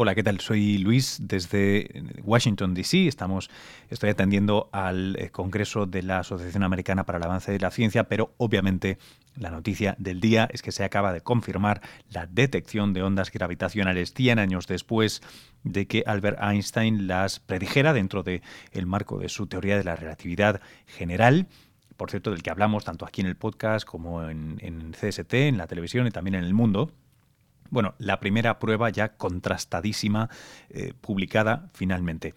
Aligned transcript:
Hola, 0.00 0.14
¿qué 0.14 0.22
tal? 0.22 0.38
Soy 0.38 0.78
Luis 0.78 1.18
desde 1.20 2.04
Washington, 2.22 2.72
D.C. 2.72 3.08
Estamos, 3.08 3.50
estoy 3.90 4.10
atendiendo 4.10 4.68
al 4.70 5.16
eh, 5.16 5.30
Congreso 5.30 5.86
de 5.86 6.04
la 6.04 6.20
Asociación 6.20 6.62
Americana 6.62 7.04
para 7.04 7.18
el 7.18 7.24
Avance 7.24 7.50
de 7.50 7.58
la 7.58 7.72
Ciencia, 7.72 8.04
pero 8.04 8.32
obviamente 8.36 8.98
la 9.34 9.50
noticia 9.50 9.96
del 9.98 10.20
día 10.20 10.48
es 10.52 10.62
que 10.62 10.70
se 10.70 10.84
acaba 10.84 11.12
de 11.12 11.22
confirmar 11.22 11.80
la 12.10 12.26
detección 12.26 12.92
de 12.92 13.02
ondas 13.02 13.32
gravitacionales 13.32 14.14
100 14.14 14.38
años 14.38 14.68
después 14.68 15.20
de 15.64 15.88
que 15.88 16.04
Albert 16.06 16.38
Einstein 16.40 17.08
las 17.08 17.40
predijera 17.40 17.92
dentro 17.92 18.22
del 18.22 18.42
el 18.70 18.86
marco 18.86 19.18
de 19.18 19.28
su 19.28 19.48
teoría 19.48 19.76
de 19.76 19.82
la 19.82 19.96
relatividad 19.96 20.60
general 20.86 21.48
por 21.96 22.10
cierto, 22.12 22.30
del 22.30 22.44
que 22.44 22.50
hablamos 22.50 22.84
tanto 22.84 23.04
aquí 23.04 23.22
en 23.22 23.26
el 23.26 23.34
podcast 23.34 23.84
como 23.84 24.22
en, 24.22 24.58
en 24.60 24.92
CST, 24.92 25.34
en 25.34 25.58
la 25.58 25.66
televisión 25.66 26.06
y 26.06 26.12
también 26.12 26.36
en 26.36 26.44
el 26.44 26.54
mundo. 26.54 26.92
Bueno, 27.70 27.94
la 27.98 28.20
primera 28.20 28.58
prueba 28.58 28.90
ya 28.90 29.16
contrastadísima, 29.16 30.30
eh, 30.70 30.94
publicada 31.00 31.68
finalmente. 31.74 32.34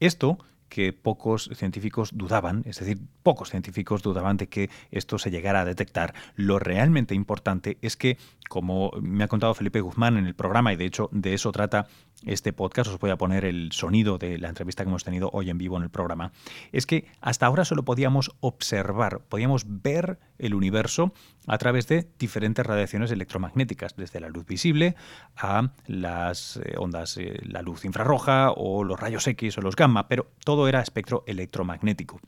Esto 0.00 0.38
que 0.72 0.94
pocos 0.94 1.50
científicos 1.52 2.12
dudaban, 2.14 2.62
es 2.64 2.78
decir, 2.78 2.98
pocos 3.22 3.50
científicos 3.50 4.02
dudaban 4.02 4.38
de 4.38 4.48
que 4.48 4.70
esto 4.90 5.18
se 5.18 5.30
llegara 5.30 5.60
a 5.60 5.64
detectar. 5.66 6.14
Lo 6.34 6.58
realmente 6.58 7.14
importante 7.14 7.76
es 7.82 7.98
que, 7.98 8.16
como 8.48 8.90
me 9.02 9.24
ha 9.24 9.28
contado 9.28 9.52
Felipe 9.52 9.82
Guzmán 9.82 10.16
en 10.16 10.26
el 10.26 10.34
programa, 10.34 10.72
y 10.72 10.76
de 10.76 10.86
hecho 10.86 11.10
de 11.12 11.34
eso 11.34 11.52
trata 11.52 11.88
este 12.26 12.52
podcast, 12.52 12.90
os 12.90 12.98
voy 12.98 13.10
a 13.10 13.16
poner 13.16 13.44
el 13.44 13.72
sonido 13.72 14.18
de 14.18 14.38
la 14.38 14.48
entrevista 14.48 14.84
que 14.84 14.88
hemos 14.88 15.04
tenido 15.04 15.30
hoy 15.32 15.50
en 15.50 15.58
vivo 15.58 15.76
en 15.76 15.82
el 15.82 15.90
programa, 15.90 16.32
es 16.72 16.86
que 16.86 17.06
hasta 17.20 17.46
ahora 17.46 17.64
solo 17.64 17.84
podíamos 17.84 18.32
observar, 18.40 19.20
podíamos 19.28 19.64
ver 19.66 20.18
el 20.38 20.54
universo 20.54 21.12
a 21.46 21.58
través 21.58 21.88
de 21.88 22.08
diferentes 22.18 22.64
radiaciones 22.64 23.10
electromagnéticas, 23.10 23.96
desde 23.96 24.20
la 24.20 24.28
luz 24.28 24.46
visible 24.46 24.94
a 25.36 25.72
las 25.86 26.58
eh, 26.58 26.74
ondas, 26.78 27.16
eh, 27.16 27.40
la 27.42 27.62
luz 27.62 27.84
infrarroja 27.84 28.52
o 28.52 28.84
los 28.84 28.98
rayos 28.98 29.26
X 29.26 29.58
o 29.58 29.60
los 29.60 29.76
gamma, 29.76 30.08
pero 30.08 30.28
todo 30.44 30.68
era 30.68 30.80
espectro 30.80 31.24
electromagnético. 31.26 32.20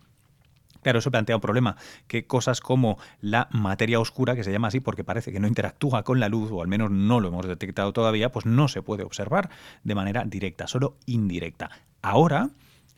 Claro, 0.85 0.99
eso 0.99 1.11
plantea 1.11 1.37
un 1.37 1.41
problema, 1.41 1.77
que 2.07 2.27
cosas 2.27 2.61
como 2.61 2.99
la 3.23 3.49
materia 3.51 3.99
oscura, 3.99 4.37
que 4.37 4.45
se 4.45 4.53
llama 4.53 4.69
así 4.69 4.81
porque 4.81 5.03
parece 5.03 5.33
que 5.33 5.41
no 5.41 5.49
interactúa 5.49 6.03
con 6.03 6.21
la 6.21 6.29
luz, 6.29 6.51
o 6.53 6.61
al 6.61 6.69
menos 6.69 6.91
no 6.91 7.21
lo 7.21 7.29
hemos 7.29 7.47
detectado 7.47 7.95
todavía, 7.95 8.31
pues 8.31 8.45
no 8.45 8.69
se 8.69 8.83
puede 8.83 9.03
observar 9.03 9.49
de 9.83 9.95
manera 9.95 10.25
directa, 10.27 10.67
solo 10.67 10.99
indirecta. 11.07 11.71
Ahora, 12.03 12.51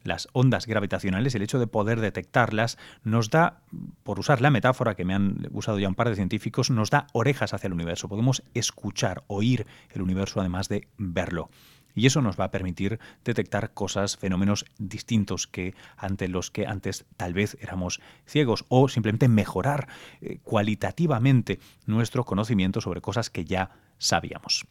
las 0.02 0.26
ondas 0.32 0.66
gravitacionales, 0.66 1.36
el 1.36 1.42
hecho 1.42 1.60
de 1.60 1.68
poder 1.68 2.00
detectarlas, 2.00 2.76
nos 3.04 3.30
da, 3.30 3.60
por 4.02 4.18
usar 4.18 4.40
la 4.40 4.50
metáfora 4.50 4.96
que 4.96 5.04
me 5.04 5.14
han 5.14 5.46
usado 5.52 5.78
ya 5.78 5.88
un 5.88 5.94
par 5.94 6.08
de 6.08 6.16
científicos, 6.16 6.70
nos 6.70 6.90
da 6.90 7.06
orejas 7.12 7.54
hacia 7.54 7.68
el 7.68 7.72
universo. 7.72 8.08
Podemos 8.08 8.42
escuchar, 8.54 9.22
oír 9.28 9.64
el 9.90 10.02
universo 10.02 10.40
además 10.40 10.68
de 10.68 10.88
verlo 10.98 11.50
y 11.96 12.06
eso 12.06 12.22
nos 12.22 12.38
va 12.38 12.44
a 12.44 12.50
permitir 12.52 13.00
detectar 13.24 13.72
cosas, 13.72 14.16
fenómenos 14.16 14.66
distintos 14.78 15.48
que 15.48 15.74
ante 15.96 16.28
los 16.28 16.52
que 16.52 16.66
antes 16.66 17.06
tal 17.16 17.34
vez 17.34 17.56
éramos 17.60 18.00
ciegos 18.26 18.64
o 18.68 18.88
simplemente 18.88 19.26
mejorar 19.26 19.88
eh, 20.20 20.38
cualitativamente 20.44 21.58
nuestro 21.86 22.24
conocimiento 22.24 22.80
sobre 22.80 23.00
cosas 23.00 23.30
que 23.30 23.44
ya 23.44 23.70
sabíamos. 23.98 24.66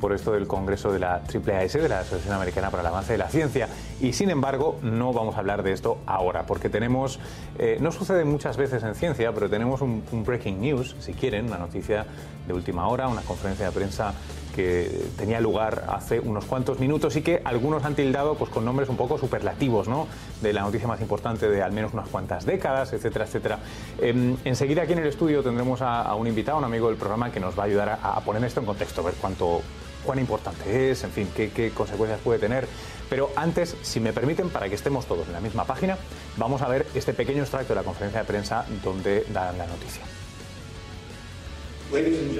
por 0.00 0.12
esto 0.12 0.32
del 0.32 0.48
Congreso 0.48 0.90
de 0.90 0.98
la 0.98 1.22
AAAS, 1.22 1.74
de 1.74 1.88
la 1.88 2.00
Asociación 2.00 2.34
Americana 2.34 2.68
para 2.68 2.80
el 2.80 2.88
Avance 2.88 3.12
de 3.12 3.18
la 3.18 3.28
Ciencia. 3.28 3.68
Y 4.00 4.12
sin 4.12 4.28
embargo, 4.28 4.80
no 4.82 5.12
vamos 5.12 5.36
a 5.36 5.38
hablar 5.38 5.62
de 5.62 5.70
esto 5.72 5.98
ahora, 6.04 6.46
porque 6.46 6.68
tenemos, 6.68 7.20
eh, 7.60 7.78
no 7.80 7.92
sucede 7.92 8.24
muchas 8.24 8.56
veces 8.56 8.82
en 8.82 8.96
ciencia, 8.96 9.32
pero 9.32 9.48
tenemos 9.48 9.82
un, 9.82 10.02
un, 10.10 10.24
breaking 10.24 10.60
news, 10.60 10.96
si 10.98 11.12
quieren, 11.12 11.46
una 11.46 11.58
noticia 11.58 12.06
de 12.48 12.52
última 12.52 12.88
hora, 12.88 13.06
una 13.06 13.22
conferencia 13.22 13.66
de 13.66 13.72
prensa 13.72 14.14
que 14.54 15.08
tenía 15.16 15.40
lugar 15.40 15.84
hace 15.88 16.20
unos 16.20 16.44
cuantos 16.44 16.78
minutos 16.78 17.16
y 17.16 17.22
que 17.22 17.40
algunos 17.44 17.84
han 17.84 17.94
tildado 17.94 18.34
pues, 18.34 18.50
con 18.50 18.64
nombres 18.64 18.88
un 18.88 18.96
poco 18.96 19.18
superlativos, 19.18 19.88
¿no? 19.88 20.06
de 20.40 20.52
la 20.52 20.62
noticia 20.62 20.88
más 20.88 21.00
importante 21.00 21.48
de 21.48 21.62
al 21.62 21.72
menos 21.72 21.92
unas 21.92 22.08
cuantas 22.08 22.44
décadas, 22.44 22.92
etcétera, 22.92 23.24
etcétera. 23.24 23.58
Eh, 23.98 24.36
enseguida 24.44 24.82
aquí 24.82 24.92
en 24.92 25.00
el 25.00 25.06
estudio 25.06 25.42
tendremos 25.42 25.82
a, 25.82 26.14
un 26.14 26.26
invitado, 26.26 26.58
un 26.58 26.64
amigo 26.64 26.88
del 26.88 26.96
programa, 26.96 27.30
que 27.30 27.40
nos 27.40 27.58
va 27.58 27.64
a 27.64 27.66
ayudar 27.66 27.98
a, 28.02 28.20
poner 28.20 28.44
esto 28.44 28.60
en 28.60 28.66
contexto, 28.66 29.02
ver 29.02 29.14
cuánto, 29.20 29.62
cuán 30.04 30.18
importante 30.18 30.90
es, 30.90 31.04
en 31.04 31.10
fin, 31.10 31.28
qué, 31.34 31.50
qué 31.50 31.70
consecuencias 31.70 32.20
puede 32.20 32.38
tener. 32.38 32.66
Pero 33.08 33.30
antes, 33.34 33.76
si 33.82 33.98
me 33.98 34.12
permiten, 34.12 34.50
para 34.50 34.68
que 34.68 34.76
estemos 34.76 35.06
todos 35.06 35.26
en 35.26 35.32
la 35.32 35.40
misma 35.40 35.64
página, 35.64 35.98
vamos 36.36 36.62
a 36.62 36.68
ver 36.68 36.86
este 36.94 37.12
pequeño 37.12 37.42
extracto 37.42 37.74
de 37.74 37.80
la 37.80 37.84
conferencia 37.84 38.20
de 38.20 38.26
prensa 38.26 38.64
donde 38.84 39.26
dan 39.32 39.58
la 39.58 39.66
noticia. 39.66 40.02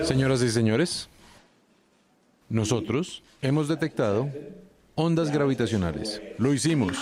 Señoras 0.05 0.43
y 0.43 0.51
señores, 0.51 1.09
nosotros 2.51 3.23
hemos 3.41 3.69
detectado 3.69 4.29
ondas 4.97 5.31
gravitacionales. 5.31 6.21
Lo 6.37 6.53
hicimos. 6.53 6.99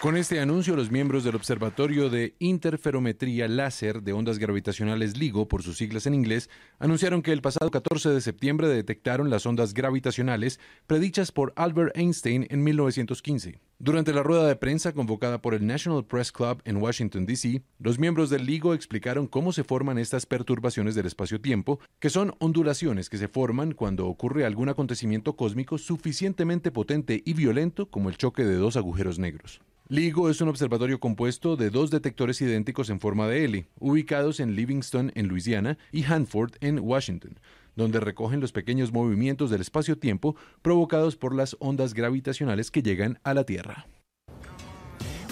Con 0.00 0.16
este 0.16 0.40
anuncio, 0.40 0.74
los 0.74 0.90
miembros 0.90 1.22
del 1.22 1.36
Observatorio 1.36 2.10
de 2.10 2.34
Interferometría 2.40 3.46
Láser 3.46 4.02
de 4.02 4.12
Ondas 4.12 4.38
Gravitacionales 4.38 5.16
LIGO, 5.16 5.46
por 5.46 5.62
sus 5.62 5.76
siglas 5.76 6.06
en 6.06 6.14
inglés, 6.14 6.50
anunciaron 6.80 7.22
que 7.22 7.32
el 7.32 7.40
pasado 7.40 7.70
14 7.70 8.08
de 8.08 8.20
septiembre 8.20 8.66
detectaron 8.66 9.30
las 9.30 9.46
ondas 9.46 9.74
gravitacionales 9.74 10.58
predichas 10.88 11.30
por 11.30 11.52
Albert 11.54 11.96
Einstein 11.96 12.48
en 12.50 12.64
1915. 12.64 13.60
Durante 13.84 14.12
la 14.12 14.22
rueda 14.22 14.46
de 14.46 14.54
prensa 14.54 14.92
convocada 14.92 15.42
por 15.42 15.54
el 15.54 15.66
National 15.66 16.04
Press 16.04 16.30
Club 16.30 16.62
en 16.64 16.76
Washington, 16.76 17.26
D.C., 17.26 17.64
los 17.80 17.98
miembros 17.98 18.30
del 18.30 18.46
LIGO 18.46 18.74
explicaron 18.74 19.26
cómo 19.26 19.52
se 19.52 19.64
forman 19.64 19.98
estas 19.98 20.24
perturbaciones 20.24 20.94
del 20.94 21.06
espacio-tiempo, 21.06 21.80
que 21.98 22.08
son 22.08 22.36
ondulaciones 22.38 23.10
que 23.10 23.18
se 23.18 23.26
forman 23.26 23.72
cuando 23.72 24.06
ocurre 24.06 24.44
algún 24.44 24.68
acontecimiento 24.68 25.34
cósmico 25.34 25.78
suficientemente 25.78 26.70
potente 26.70 27.22
y 27.24 27.32
violento 27.32 27.90
como 27.90 28.08
el 28.08 28.16
choque 28.18 28.44
de 28.44 28.54
dos 28.54 28.76
agujeros 28.76 29.18
negros. 29.18 29.60
LIGO 29.88 30.30
es 30.30 30.40
un 30.40 30.48
observatorio 30.48 31.00
compuesto 31.00 31.56
de 31.56 31.70
dos 31.70 31.90
detectores 31.90 32.40
idénticos 32.40 32.88
en 32.88 33.00
forma 33.00 33.26
de 33.26 33.44
L, 33.44 33.66
ubicados 33.80 34.38
en 34.38 34.54
Livingston, 34.54 35.10
en 35.16 35.26
Luisiana, 35.26 35.76
y 35.90 36.04
Hanford, 36.04 36.52
en 36.60 36.78
Washington, 36.78 37.40
donde 37.76 38.00
recogen 38.00 38.40
los 38.40 38.52
pequeños 38.52 38.92
movimientos 38.92 39.50
del 39.50 39.60
espacio-tiempo 39.60 40.36
provocados 40.62 41.16
por 41.16 41.34
las 41.34 41.56
ondas 41.60 41.94
gravitacionales 41.94 42.70
que 42.70 42.82
llegan 42.82 43.18
a 43.24 43.34
la 43.34 43.44
Tierra. 43.44 43.86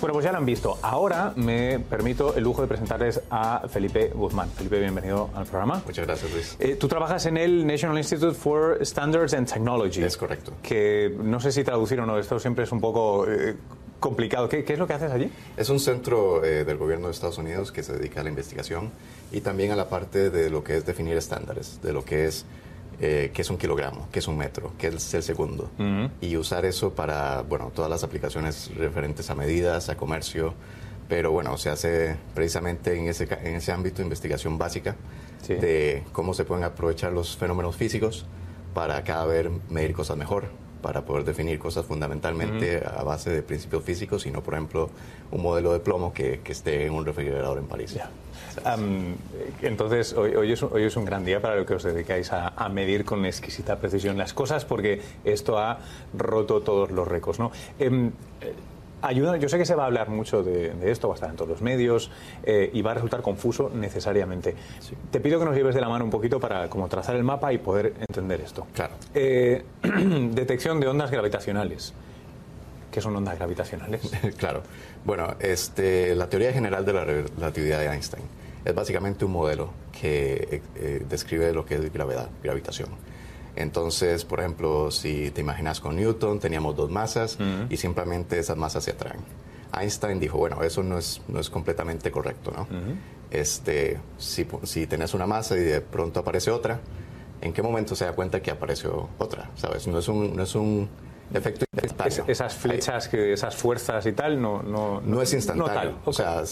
Bueno, 0.00 0.14
pues 0.14 0.25
ya 0.25 0.32
lo 0.32 0.38
han 0.38 0.46
visto. 0.46 0.78
Ahora 0.81 1.34
me 1.37 1.78
permito 1.78 2.34
el 2.34 2.42
lujo 2.42 2.62
de 2.62 2.69
presentarles 2.69 3.20
a 3.28 3.69
Felipe 3.69 4.10
Guzmán. 4.14 4.48
Felipe, 4.48 4.81
bienvenido 4.81 5.28
al 5.34 5.44
programa. 5.44 5.82
Muchas 5.84 6.06
gracias, 6.06 6.32
Luis. 6.32 6.56
Eh, 6.58 6.76
tú 6.76 6.88
trabajas 6.88 7.26
en 7.26 7.37
el 7.37 7.66
National 7.66 7.98
Institute 7.98 8.34
for 8.34 8.78
Standards 8.81 9.34
and 9.34 9.46
Technology. 9.46 10.02
Es 10.02 10.16
correcto. 10.16 10.54
Que 10.62 11.14
no 11.22 11.38
sé 11.38 11.52
si 11.52 11.64
traducir 11.64 12.00
o 12.00 12.06
no, 12.06 12.19
esto 12.19 12.38
siempre 12.38 12.64
es 12.64 12.72
un 12.72 12.81
poco 12.81 13.26
eh, 13.28 13.56
complicado. 14.00 14.49
¿Qué, 14.49 14.64
es 14.67 14.79
lo 14.79 14.87
que 14.87 14.94
haces 14.94 15.12
allí? 15.12 15.31
Es 15.56 15.69
un 15.69 15.79
centro 15.79 16.44
eh, 16.44 16.64
del 16.64 16.79
gobierno 16.79 17.06
de 17.06 17.12
Estados 17.12 17.38
Unidos 17.38 17.70
que 17.70 17.82
se 17.82 17.93
dedica 17.93 18.20
a 18.20 18.25
la 18.25 18.31
investigación 18.31 18.91
y 19.31 19.43
también 19.43 19.70
a 19.70 19.76
la 19.76 19.88
parte 19.88 20.31
de 20.31 20.50
lo 20.50 20.64
que 20.64 20.76
es 20.76 20.87
definir 20.87 21.17
estándares, 21.17 21.81
de 21.82 21.93
lo 21.93 22.05
que 22.05 22.26
es 22.26 22.47
eh, 23.00 23.31
qué 23.32 23.43
es 23.43 23.50
un 23.50 23.56
kilogramo, 23.56 24.08
qué 24.11 24.19
es 24.19 24.29
un 24.29 24.37
metro, 24.37 24.73
qué 24.79 24.88
es 24.88 25.14
el 25.14 25.23
segundo. 25.23 25.70
Y 26.20 26.37
usar 26.37 26.64
eso 26.64 26.93
para, 26.93 27.43
bueno, 27.43 27.70
todas 27.75 27.91
las 27.91 28.02
aplicaciones 28.02 28.75
referentes 28.75 29.31
a 29.31 29.35
medidas, 29.35 29.88
a 29.88 29.97
comercio, 29.97 30.55
pero 31.08 31.31
bueno, 31.31 31.56
se 31.56 31.70
hace 31.70 32.17
precisamente 32.35 32.99
en 32.99 33.08
ese, 33.08 33.29
en 33.43 33.56
ese 33.56 33.73
ámbito 33.73 33.99
de 33.99 34.05
investigación 34.05 34.58
básica 34.58 34.97
de 35.49 36.05
cómo 36.12 36.35
se 36.35 36.44
pueden 36.44 36.64
aprovechar 36.64 37.12
los 37.12 37.37
fenómenos 37.37 37.75
físicos 37.75 38.26
para 38.75 39.02
cada 39.02 39.25
vez 39.25 39.49
medir 39.69 39.93
cosas 39.93 40.17
mejor 40.17 40.49
para 40.82 41.02
poder 41.02 41.24
definir 41.24 41.58
cosas 41.58 41.84
fundamentalmente 41.84 42.82
a 42.84 43.02
base 43.02 43.30
de 43.30 43.42
principios 43.42 43.84
físicos 43.84 44.26
y 44.26 44.30
no, 44.30 44.42
por 44.42 44.54
ejemplo, 44.54 44.90
un 45.30 45.42
modelo 45.42 45.72
de 45.72 45.80
plomo 45.80 46.12
que, 46.12 46.40
que 46.42 46.52
esté 46.52 46.86
en 46.86 46.92
un 46.92 47.04
refrigerador 47.04 47.58
en 47.58 47.66
París. 47.66 47.98
entonces, 49.62 50.12
hoy, 50.14 50.34
hoy, 50.34 50.52
es, 50.52 50.62
hoy, 50.62 50.84
es, 50.84 50.96
un 50.96 51.04
gran 51.04 51.24
día 51.24 51.40
para 51.40 51.56
lo 51.56 51.66
que 51.66 51.74
os 51.74 51.82
dedicáis 51.82 52.32
a, 52.32 52.48
a, 52.56 52.68
medir 52.68 53.04
con 53.04 53.24
exquisita 53.24 53.78
precisión 53.78 54.16
las 54.18 54.32
cosas, 54.32 54.64
porque 54.64 55.00
esto 55.24 55.58
ha 55.58 55.78
roto 56.14 56.60
todos 56.62 56.90
los 56.90 57.06
récords. 57.06 57.38
¿no? 57.38 57.52
Em, 57.78 58.12
ayuda, 59.02 59.37
yo 59.37 59.49
sé 59.49 59.58
que 59.58 59.64
se 59.64 59.75
va 59.75 59.85
a 59.85 59.87
hablar 59.87 60.08
mucho 60.08 60.43
de, 60.43 60.73
esto, 60.91 61.08
va 61.08 61.14
a 61.14 61.17
estar 61.17 61.31
en 61.31 61.37
todos 61.37 61.49
los 61.49 61.62
medios 61.62 62.11
eh, 62.43 62.70
y 62.73 62.82
va 62.82 62.93
a 62.93 62.94
resultar 62.94 63.23
confuso 63.23 63.70
necesariamente. 63.73 64.55
Te 65.11 65.20
pido 65.20 65.38
que 65.38 65.44
nos 65.44 65.55
lleves 65.55 65.75
de 65.75 65.81
la 65.81 65.88
mano 65.88 66.05
un 66.05 66.11
poquito 66.11 66.41
para 66.41 66.69
como 66.69 66.88
trazar 66.88 67.17
el 67.17 67.25
mapa 67.25 67.52
y 67.52 67.58
poder 67.58 67.94
entender 68.00 68.41
esto. 68.41 68.67
Claro. 68.75 68.94
Eh, 69.14 69.64
detección 70.32 70.81
de 70.81 70.88
ondas 70.88 71.11
gravitacionales. 71.11 71.93
¿Qué 72.91 73.00
son 73.00 73.14
ondas 73.14 73.37
gravitacionales? 73.38 74.11
claro. 74.37 74.62
Bueno, 75.05 75.35
este, 75.38 76.14
la 76.14 76.29
teoría 76.29 76.52
general 76.52 76.85
de 76.85 76.93
la 76.93 77.05
relatividad 77.05 77.79
de 77.79 77.87
Einstein 77.87 78.25
es 78.64 78.75
básicamente 78.75 79.25
un 79.25 79.32
modelo 79.32 79.70
que 79.99 80.62
eh, 80.75 81.05
describe 81.08 81.52
lo 81.52 81.64
que 81.64 81.76
es 81.76 81.93
gravedad, 81.93 82.29
gravitación. 82.43 82.88
Entonces, 83.56 84.25
por 84.25 84.41
ejemplo, 84.41 84.91
si 84.91 85.31
te 85.31 85.41
imaginas 85.41 85.81
con 85.81 85.97
Newton, 85.97 86.38
teníamos 86.41 86.76
dos 86.76 86.91
masas 86.91 87.38
y 87.69 87.76
simplemente 87.76 88.38
esas 88.38 88.56
masas 88.56 88.85
se 88.85 88.93
atraen. 88.93 89.20
Einstein 89.79 90.19
dijo, 90.19 90.38
bueno, 90.38 90.62
eso 90.62 90.82
no 90.82 90.99
es, 90.99 91.20
no 91.29 91.38
es 91.38 91.49
completamente 91.49 92.11
correcto, 92.11 92.52
¿no? 92.56 92.67
este, 93.31 94.00
si, 94.19 94.47
si 94.64 94.87
tenés 94.87 95.14
una 95.14 95.26
masa 95.26 95.56
y 95.56 95.61
de 95.61 95.81
pronto 95.81 96.20
aparece 96.20 96.50
otra, 96.50 96.81
¿en 97.41 97.52
qué 97.52 97.62
momento 97.62 97.94
se 97.94 98.05
da 98.05 98.12
cuenta 98.12 98.41
que 98.41 98.50
apareció 98.50 99.08
otra? 99.19 99.50
¿Sabes? 99.56 99.87
No 99.87 99.99
es 99.99 100.08
un, 100.08 100.37
no 100.37 100.43
es 100.43 100.55
un 100.55 100.88
efecto 101.32 101.64
instantáneo. 101.73 102.25
esas 102.26 102.55
flechas, 102.55 103.08
que, 103.08 103.32
esas 103.32 103.55
fuerzas 103.55 104.05
y 104.06 104.12
tal, 104.12 104.41
no... 104.41 104.62
No, 104.62 105.00
no, 105.00 105.23
es 105.23 105.32
instantáneo. 105.32 105.99
O 106.05 106.12
sea, 106.12 106.43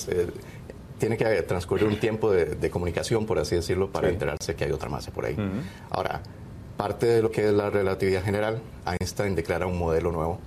tiene 0.98 1.16
que 1.16 1.42
transcurrir 1.42 1.86
un 1.86 1.98
tiempo 1.98 2.30
de, 2.30 2.70
comunicación, 2.70 3.26
por 3.26 3.38
así 3.38 3.56
decirlo, 3.56 3.90
para 3.90 4.08
enterarse 4.08 4.54
que 4.54 4.64
hay 4.64 4.72
otra 4.72 4.88
masa 4.88 5.10
por 5.10 5.26
ahí. 5.26 5.36
Ahora, 5.90 6.22
parte 6.78 7.06
de 7.06 7.20
lo 7.22 7.30
que 7.30 7.46
es 7.46 7.52
la 7.52 7.68
relatividad 7.68 8.22
general, 8.22 8.62
Einstein 8.86 9.34
declara 9.34 9.66
un 9.66 9.76
modelo 9.76 10.12
nuevo 10.12 10.38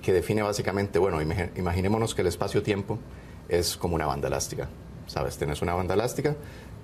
que 0.00 0.12
define 0.12 0.40
básicamente, 0.40 0.98
bueno, 0.98 1.20
imaginémonos 1.56 2.14
que 2.14 2.22
el 2.22 2.28
espacio-tiempo 2.28 2.98
es 3.48 3.76
como 3.76 3.96
una 3.96 4.06
banda 4.06 4.28
elástica. 4.28 4.68
¿Sabes? 5.06 5.36
Tienes 5.36 5.60
una 5.60 5.74
banda 5.74 5.94
elástica, 5.94 6.36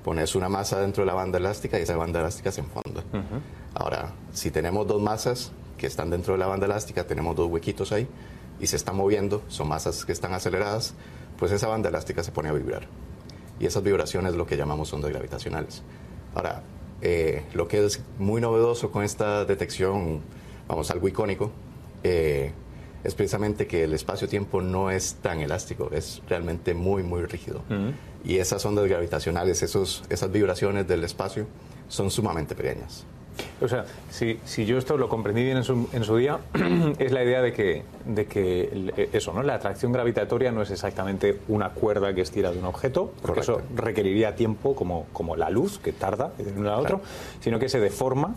pones 0.04 0.34
una 0.34 0.48
masa 0.48 0.80
dentro 0.80 1.04
de 1.04 1.06
la 1.06 1.14
banda 1.14 1.38
elástica 1.38 1.78
y 1.78 1.82
esa 1.82 1.96
banda 1.96 2.18
elástica 2.18 2.50
se 2.50 2.60
enfonda. 2.60 3.04
Ahora, 3.72 4.12
si 4.32 4.50
tenemos 4.50 4.86
dos 4.88 5.00
masas 5.00 5.52
que 5.78 5.86
están 5.86 6.10
dentro 6.10 6.32
de 6.34 6.40
la 6.40 6.46
banda 6.46 6.66
elástica, 6.66 7.06
tenemos 7.06 7.36
dos 7.36 7.48
huequitos 7.48 7.92
ahí 7.92 8.08
y 8.58 8.66
se 8.66 8.74
están 8.74 8.96
moviendo, 8.96 9.42
son 9.46 9.68
masas 9.68 10.04
que 10.04 10.10
están 10.10 10.34
aceleradas, 10.34 10.94
pues 11.38 11.52
esa 11.52 11.68
banda 11.68 11.88
elástica 11.88 12.24
se 12.24 12.32
pone 12.32 12.48
a 12.48 12.52
vibrar. 12.52 12.88
Y 13.60 13.66
esas 13.66 13.84
vibraciones 13.84 14.32
es 14.32 14.36
lo 14.36 14.46
que 14.46 14.56
llamamos 14.56 14.92
ondas 14.92 15.12
gravitacionales. 15.12 15.84
Ahora, 16.34 16.62
eh, 17.02 17.44
lo 17.54 17.68
que 17.68 17.84
es 17.84 18.00
muy 18.18 18.40
novedoso 18.40 18.90
con 18.90 19.04
esta 19.04 19.44
detección, 19.44 20.20
vamos, 20.68 20.90
algo 20.90 21.08
icónico, 21.08 21.50
eh, 22.02 22.52
es 23.04 23.14
precisamente 23.14 23.66
que 23.66 23.84
el 23.84 23.94
espacio-tiempo 23.94 24.62
no 24.62 24.90
es 24.90 25.16
tan 25.22 25.40
elástico, 25.40 25.90
es 25.92 26.22
realmente 26.28 26.74
muy, 26.74 27.02
muy 27.02 27.22
rígido. 27.24 27.62
Y 28.24 28.38
esas 28.38 28.64
ondas 28.66 28.86
gravitacionales, 28.88 29.62
esos, 29.62 30.02
esas 30.08 30.32
vibraciones 30.32 30.88
del 30.88 31.04
espacio, 31.04 31.46
son 31.88 32.10
sumamente 32.10 32.56
pequeñas. 32.56 33.06
O 33.60 33.68
sea, 33.68 33.84
si, 34.10 34.38
si, 34.44 34.66
yo 34.66 34.78
esto 34.78 34.96
lo 34.96 35.08
comprendí 35.08 35.42
bien 35.42 35.56
en 35.56 35.64
su, 35.64 35.88
en 35.92 36.04
su 36.04 36.16
día, 36.16 36.38
es 36.98 37.12
la 37.12 37.24
idea 37.24 37.42
de 37.42 37.52
que, 37.52 37.84
de 38.04 38.26
que 38.26 39.08
eso, 39.12 39.32
¿no? 39.32 39.42
La 39.42 39.54
atracción 39.54 39.92
gravitatoria 39.92 40.52
no 40.52 40.62
es 40.62 40.70
exactamente 40.70 41.40
una 41.48 41.70
cuerda 41.70 42.14
que 42.14 42.20
estira 42.20 42.50
de 42.50 42.58
un 42.58 42.64
objeto, 42.64 43.12
porque 43.22 43.40
eso 43.40 43.62
requeriría 43.74 44.34
tiempo 44.34 44.74
como, 44.74 45.06
como 45.12 45.36
la 45.36 45.50
luz, 45.50 45.78
que 45.78 45.92
tarda 45.92 46.32
de 46.38 46.52
uno 46.52 46.70
a 46.70 46.78
otro, 46.78 47.00
sino 47.40 47.58
que 47.58 47.68
se 47.68 47.80
deforma 47.80 48.34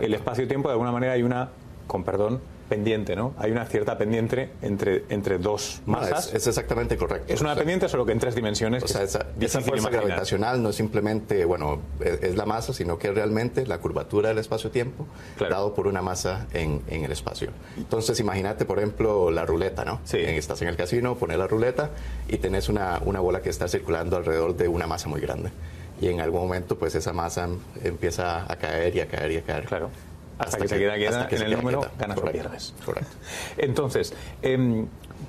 el 0.00 0.14
espacio-tiempo, 0.14 0.68
de 0.68 0.72
alguna 0.72 0.92
manera 0.92 1.12
hay 1.12 1.22
una, 1.22 1.50
con 1.86 2.04
perdón, 2.04 2.40
pendiente, 2.68 3.16
¿no? 3.16 3.34
Hay 3.38 3.50
una 3.50 3.66
cierta 3.66 3.98
pendiente 3.98 4.50
entre, 4.62 5.04
entre 5.08 5.38
dos 5.38 5.82
masas. 5.86 6.32
es, 6.32 6.46
exactamente 6.46 6.96
correcto. 6.96 7.32
Es 7.32 7.40
una 7.40 7.54
pendiente, 7.54 7.88
solo 7.88 8.06
que 8.06 8.12
en 8.12 8.18
tres 8.18 8.34
dimensiones. 8.34 8.82
O 8.82 8.88
sea, 8.88 9.02
esa, 9.02 9.60
fuerza 9.60 9.90
gravitacional 9.90 10.62
no 10.62 10.70
es 10.70 10.76
simplemente, 10.76 11.44
bueno, 11.44 11.80
es, 12.00 12.36
la 12.36 12.46
masa, 12.46 12.72
sino 12.72 12.98
que 12.98 13.08
es 13.08 13.14
realmente 13.14 13.66
la 13.66 13.78
curvatura 13.78 14.30
del 14.30 14.38
espacio-tiempo 14.38 15.06
dado 15.38 15.74
por 15.74 15.86
una 15.86 16.02
masa 16.02 16.46
en, 16.52 16.82
en, 16.88 17.04
el 17.04 17.12
espacio. 17.12 17.50
Entonces, 17.76 18.18
imagínate, 18.20 18.64
por 18.64 18.78
ejemplo, 18.78 19.30
la 19.30 19.44
ruleta, 19.44 19.84
¿no? 19.84 20.00
Sí. 20.04 20.18
Estás 20.18 20.62
en 20.62 20.68
el 20.68 20.76
casino, 20.76 21.16
pones 21.16 21.38
la 21.38 21.46
ruleta 21.46 21.90
y 22.28 22.38
tenés 22.38 22.68
una, 22.68 23.00
una 23.04 23.20
bola 23.20 23.42
que 23.42 23.50
está 23.50 23.68
circulando 23.68 24.16
alrededor 24.16 24.56
de 24.56 24.68
una 24.68 24.86
masa 24.86 25.08
muy 25.08 25.20
grande. 25.20 25.50
Y 26.00 26.08
en 26.08 26.20
algún 26.20 26.40
momento, 26.40 26.76
pues 26.76 26.94
esa 26.94 27.12
masa 27.12 27.48
empieza 27.82 28.50
a 28.50 28.56
caer 28.56 28.96
y 28.96 29.00
a 29.00 29.06
caer 29.06 29.32
y 29.32 29.36
a 29.36 29.42
caer. 29.42 29.64
Claro 29.66 29.90
hasta, 30.38 30.58
que, 30.58 30.68
se 30.68 30.78
queda 30.78 30.96
quieta 30.96 31.28
en 31.30 31.42
el 31.42 31.56
número, 31.56 31.86
ganas 31.98 32.18
o 32.18 32.24
pierdes. 32.24 32.74
Entonces, 33.56 34.14
em, 34.42 34.86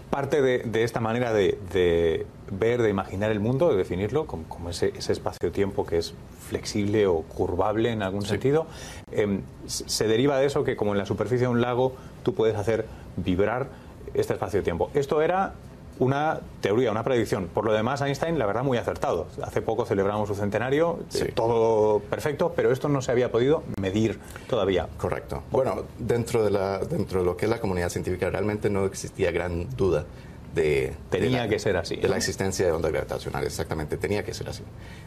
parte 0.09 0.41
de, 0.41 0.83
esta 0.83 0.99
manera 0.99 1.33
de, 1.33 2.25
ver, 2.51 2.81
de 2.81 2.89
imaginar 2.89 3.31
el 3.31 3.39
mundo, 3.39 3.69
de 3.69 3.77
definirlo 3.77 4.25
como, 4.25 4.69
ese, 4.69 4.93
espacio-tiempo 4.97 5.85
que 5.85 5.97
es 5.97 6.13
flexible 6.47 7.07
o 7.07 7.21
curvable 7.21 7.91
en 7.91 8.03
algún 8.03 8.25
sentido, 8.25 8.67
em, 9.11 9.41
se 9.65 10.07
deriva 10.07 10.37
de 10.37 10.45
eso 10.45 10.63
que 10.63 10.75
como 10.75 10.93
en 10.93 10.97
la 10.97 11.05
superficie 11.05 11.47
de 11.47 11.53
un 11.53 11.61
lago 11.61 11.93
tú 12.23 12.33
puedes 12.33 12.55
hacer 12.55 12.85
vibrar 13.17 13.67
este 14.13 14.33
espacio-tiempo. 14.33 14.89
Esto 14.93 15.21
era 15.21 15.53
una 15.99 16.39
teoría, 16.61 16.91
una 16.91 17.03
predicción. 17.03 17.47
Por 17.53 17.65
lo 17.65 17.73
demás, 17.73 18.01
Einstein, 18.01 18.37
la 18.37 18.45
verdad, 18.45 18.63
muy 18.63 18.77
acertado. 18.77 19.27
Hace 19.41 19.61
poco 19.61 19.85
celebramos 19.85 20.27
su 20.27 20.35
centenario, 20.35 20.99
eh, 21.13 21.31
todo 21.33 21.99
perfecto, 21.99 22.53
pero 22.55 22.71
esto 22.71 22.89
no 22.89 23.01
se 23.01 23.11
había 23.11 23.31
podido 23.31 23.63
medir 23.79 24.19
todavía. 24.47 24.87
Correcto. 24.97 25.43
Bueno, 25.51 25.83
dentro 25.97 26.43
de, 26.43 26.51
la, 26.51 26.79
dentro 26.79 27.19
de 27.19 27.25
lo 27.25 27.37
que 27.37 27.45
es 27.45 27.49
la 27.49 27.59
comunidad 27.59 27.89
científica, 27.89 28.29
realmente 28.29 28.69
no 28.69 28.85
existía 28.85 29.31
gran 29.31 29.69
duda 29.75 30.05
de, 30.53 30.93
tenía 31.09 31.47
que 31.49 31.59
ser 31.59 31.75
así 31.75 31.97
de 31.97 32.07
la 32.07 32.15
existencia 32.15 32.65
de 32.65 32.71
ondas 32.71 32.89
gravitacionales 32.89 33.47
exactamente 33.47 33.97
tenía 33.97 34.23
que 34.23 34.33
ser 34.33 34.47
así 34.47 34.63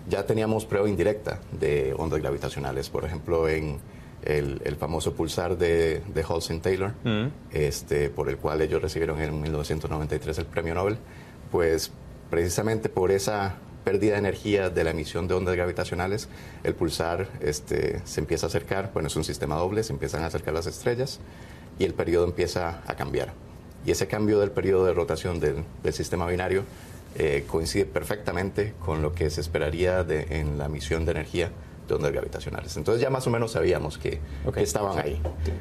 ya 0.07 0.27
teníamos 0.27 0.67
prueba 0.67 0.87
indirecta 0.89 1.41
de 1.53 1.95
ondas 1.97 2.21
gravitacionales 2.21 2.91
por 2.91 3.07
ejemplo 3.07 3.49
en 3.49 3.79
el, 4.23 4.77
famoso 4.77 5.15
pulsar 5.15 5.57
de, 5.57 6.03
de 6.07 6.25
Halsey 6.29 6.59
Taylor, 6.59 6.93
mm. 7.05 7.27
este, 7.53 8.11
por 8.11 8.29
el 8.29 8.37
cual 8.37 8.61
ellos 8.63 8.83
recibieron 8.83 9.21
en 9.21 9.41
1993 9.41 10.39
el 10.39 10.47
premio 10.47 10.75
Nobel, 10.75 10.99
pues 11.51 11.91
precisamente 12.31 12.89
por 12.89 13.11
esa 13.11 13.57
pérdida 13.85 14.13
de 14.13 14.19
energía 14.19 14.71
de 14.71 14.85
la 14.85 14.91
emisión 14.91 15.29
de 15.29 15.35
ondas 15.35 15.57
gravitacionales, 15.57 16.29
el 16.63 16.75
pulsar 16.75 17.29
este, 17.41 18.03
se 18.05 18.21
empieza 18.21 18.47
a 18.47 18.49
acercar, 18.49 18.91
bueno, 18.93 19.07
es 19.07 19.17
un 19.17 19.25
sistema 19.25 19.57
doble, 19.57 19.83
se 19.83 19.93
empiezan 19.93 20.23
a 20.23 20.27
acercar 20.27 20.53
las 20.53 20.67
estrellas 20.67 21.21
y 21.79 21.85
el 21.85 21.95
periodo 21.95 22.27
empieza 22.27 22.83
a 22.87 22.97
cambiar. 22.97 23.33
Y 23.87 23.91
ese 23.91 24.07
cambio 24.07 24.41
del 24.41 24.51
periodo 24.51 24.85
de 24.85 24.93
rotación 24.93 25.41
del, 25.41 25.65
sistema 25.93 26.27
binario 26.27 26.65
eh, 27.17 27.45
coincide 27.49 27.87
perfectamente 27.87 28.75
con 28.85 29.01
lo 29.01 29.15
que 29.15 29.31
se 29.31 29.41
esperaría 29.41 30.05
de, 30.05 30.39
en 30.39 30.59
la 30.59 30.67
emisión 30.67 31.07
de 31.07 31.13
energía 31.13 31.51
de 31.89 31.95
ondas 31.95 32.13
gravitacionales. 32.13 32.77
Entonces 32.77 33.03
ya 33.03 33.11
más 33.11 33.27
o 33.27 33.31
menos 33.31 33.53
sabíamos 33.53 33.99
que, 33.99 34.21
que 34.53 34.63
estaban 34.63 34.99
ahí. 34.99 35.21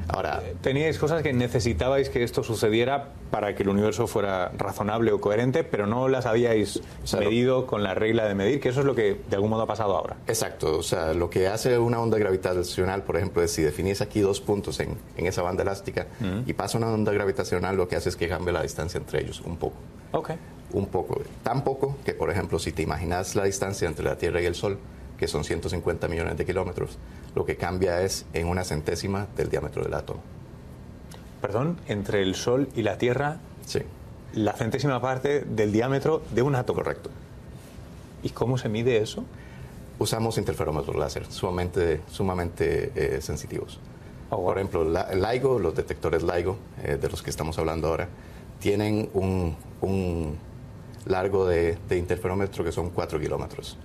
Ahora, 0.10 0.43
teníais 0.62 1.00
cosas 1.00 1.24
que 1.24 1.34
necesitabais 1.34 2.10
que 2.10 2.24
esto 2.24 2.43
sucediera 2.43 3.10
para 3.31 3.55
que 3.55 3.63
el 3.63 3.69
universo 3.69 4.07
fuera 4.07 4.50
razonable 4.57 5.12
o 5.12 5.19
coherente, 5.19 5.63
pero 5.63 5.88
no 5.88 6.07
las 6.07 6.25
habíais 6.25 6.81
medido 7.17 7.65
con 7.65 7.84
la 7.84 7.93
regla 7.93 8.25
de 8.25 8.36
medir, 8.36 8.60
que 8.60 8.69
eso 8.69 8.81
es 8.81 8.86
lo 8.86 8.96
que 8.96 9.19
de 9.29 9.36
algún 9.36 9.50
modo 9.50 9.63
ha 9.63 9.67
pasado 9.67 9.96
ahora. 9.96 10.17
Exacto, 10.27 10.77
o 10.77 10.84
sea, 10.84 11.13
lo 11.13 11.29
que 11.29 11.48
hace 11.48 11.77
una 11.77 12.00
onda 12.00 12.17
gravitacional, 12.17 13.03
por 13.03 13.17
ejemplo, 13.17 13.41
es 13.41 13.51
si 13.51 13.62
definís 13.62 14.01
aquí 14.01 14.22
dos 14.22 14.41
puntos 14.41 14.79
en, 14.79 14.98
en 15.17 15.25
esa 15.25 15.41
banda 15.41 15.63
elástica 15.63 16.07
y 16.46 16.53
pasa 16.53 16.77
una 16.77 16.88
onda 16.88 17.12
gravitacional, 17.12 17.75
lo 17.75 17.88
que 17.88 17.96
hace 17.96 18.10
es 18.10 18.15
que 18.15 18.27
cambie 18.27 18.53
la 18.53 18.62
distancia 18.62 18.98
entre 18.98 19.22
ellos 19.22 19.41
un 19.41 19.57
poco. 19.57 19.75
Ok. 20.12 20.31
Un 20.74 20.88
poco, 20.88 21.22
tan 21.43 21.63
poco 21.63 21.98
que, 22.03 22.13
por 22.13 22.29
ejemplo, 22.29 22.60
si 22.60 22.74
te 22.74 22.81
imaginas 22.81 23.36
la 23.36 23.46
distancia 23.46 23.88
entre 23.88 24.03
la 24.03 24.17
Tierra 24.17 24.41
y 24.41 24.46
el 24.46 24.55
Sol, 24.55 24.77
que 25.17 25.27
son 25.27 25.43
150 25.43 26.07
millones 26.07 26.38
de 26.38 26.45
kilómetros, 26.45 26.97
lo 27.36 27.45
que 27.45 27.55
cambia 27.57 28.01
es 28.01 28.25
en 28.33 28.47
una 28.47 28.63
centésima 28.63 29.27
del 29.36 29.50
diámetro 29.50 29.83
del 29.83 29.93
átomo. 29.93 30.19
Perdón, 31.41 31.77
entre 31.88 32.21
el 32.21 32.36
Sol 32.36 32.69
y 32.75 32.81
la 32.83 32.97
Tierra, 32.97 33.38
Sí, 33.65 33.79
la 34.33 34.53
centésima 34.53 35.01
parte 35.01 35.41
del 35.41 35.71
diámetro 35.71 36.21
de 36.33 36.41
un 36.41 36.55
átomo. 36.55 36.77
correcto. 36.79 37.09
¿Y 38.24 38.29
cómo 38.29 38.57
se 38.57 38.69
mide 38.69 38.97
eso? 38.97 39.24
Usamos 40.00 40.38
interferómetros 40.38 40.95
láser, 40.95 41.25
sumamente, 41.25 42.01
sumamente 42.09 42.91
eh, 42.95 43.21
sensitivos. 43.21 43.79
Oh, 44.29 44.38
wow. 44.38 44.45
Por 44.47 44.57
ejemplo, 44.57 44.83
la- 44.83 45.09
LIGO, 45.13 45.59
los 45.59 45.75
detectores 45.75 46.24
LIGO, 46.24 46.57
eh, 46.83 46.97
de 47.00 47.09
los 47.09 47.21
que 47.24 47.29
estamos 47.29 47.57
hablando 47.59 47.88
ahora, 47.88 48.07
tienen 48.59 49.09
un, 49.13 49.55
un 49.81 50.38
largo 51.05 51.47
de, 51.47 51.77
de 51.88 51.97
interferómetro 51.97 52.63
que 52.63 52.71
son 52.71 52.89
4 52.89 53.19
kilómetros. 53.19 53.77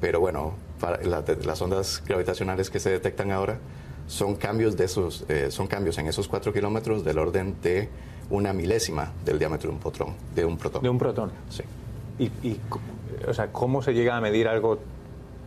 Pero 0.00 0.20
bueno, 0.20 0.54
para 0.80 1.02
la- 1.02 1.22
de- 1.22 1.44
las 1.44 1.60
ondas 1.60 2.02
gravitacionales 2.06 2.70
que 2.70 2.80
se 2.80 2.90
detectan 2.90 3.30
ahora 3.32 3.58
son 4.06 4.36
cambios, 4.36 4.76
de 4.76 4.84
esos, 4.84 5.24
eh, 5.28 5.50
son 5.50 5.66
cambios 5.66 5.98
en 5.98 6.06
esos 6.06 6.28
4 6.28 6.52
kilómetros 6.52 7.04
del 7.04 7.18
orden 7.18 7.56
de 7.62 7.88
una 8.30 8.52
milésima 8.52 9.12
del 9.24 9.38
diámetro 9.38 9.70
de 9.70 9.74
un 9.76 9.80
protón. 9.80 10.14
De 10.34 10.44
un 10.44 10.56
protón. 10.56 10.82
De 10.82 10.88
un 10.88 10.98
protón. 10.98 11.30
Sí. 11.50 11.62
¿Y, 12.18 12.24
y 12.46 12.60
o 13.26 13.34
sea, 13.34 13.52
cómo 13.52 13.82
se 13.82 13.92
llega 13.92 14.16
a 14.16 14.20
medir 14.20 14.48
algo 14.48 14.78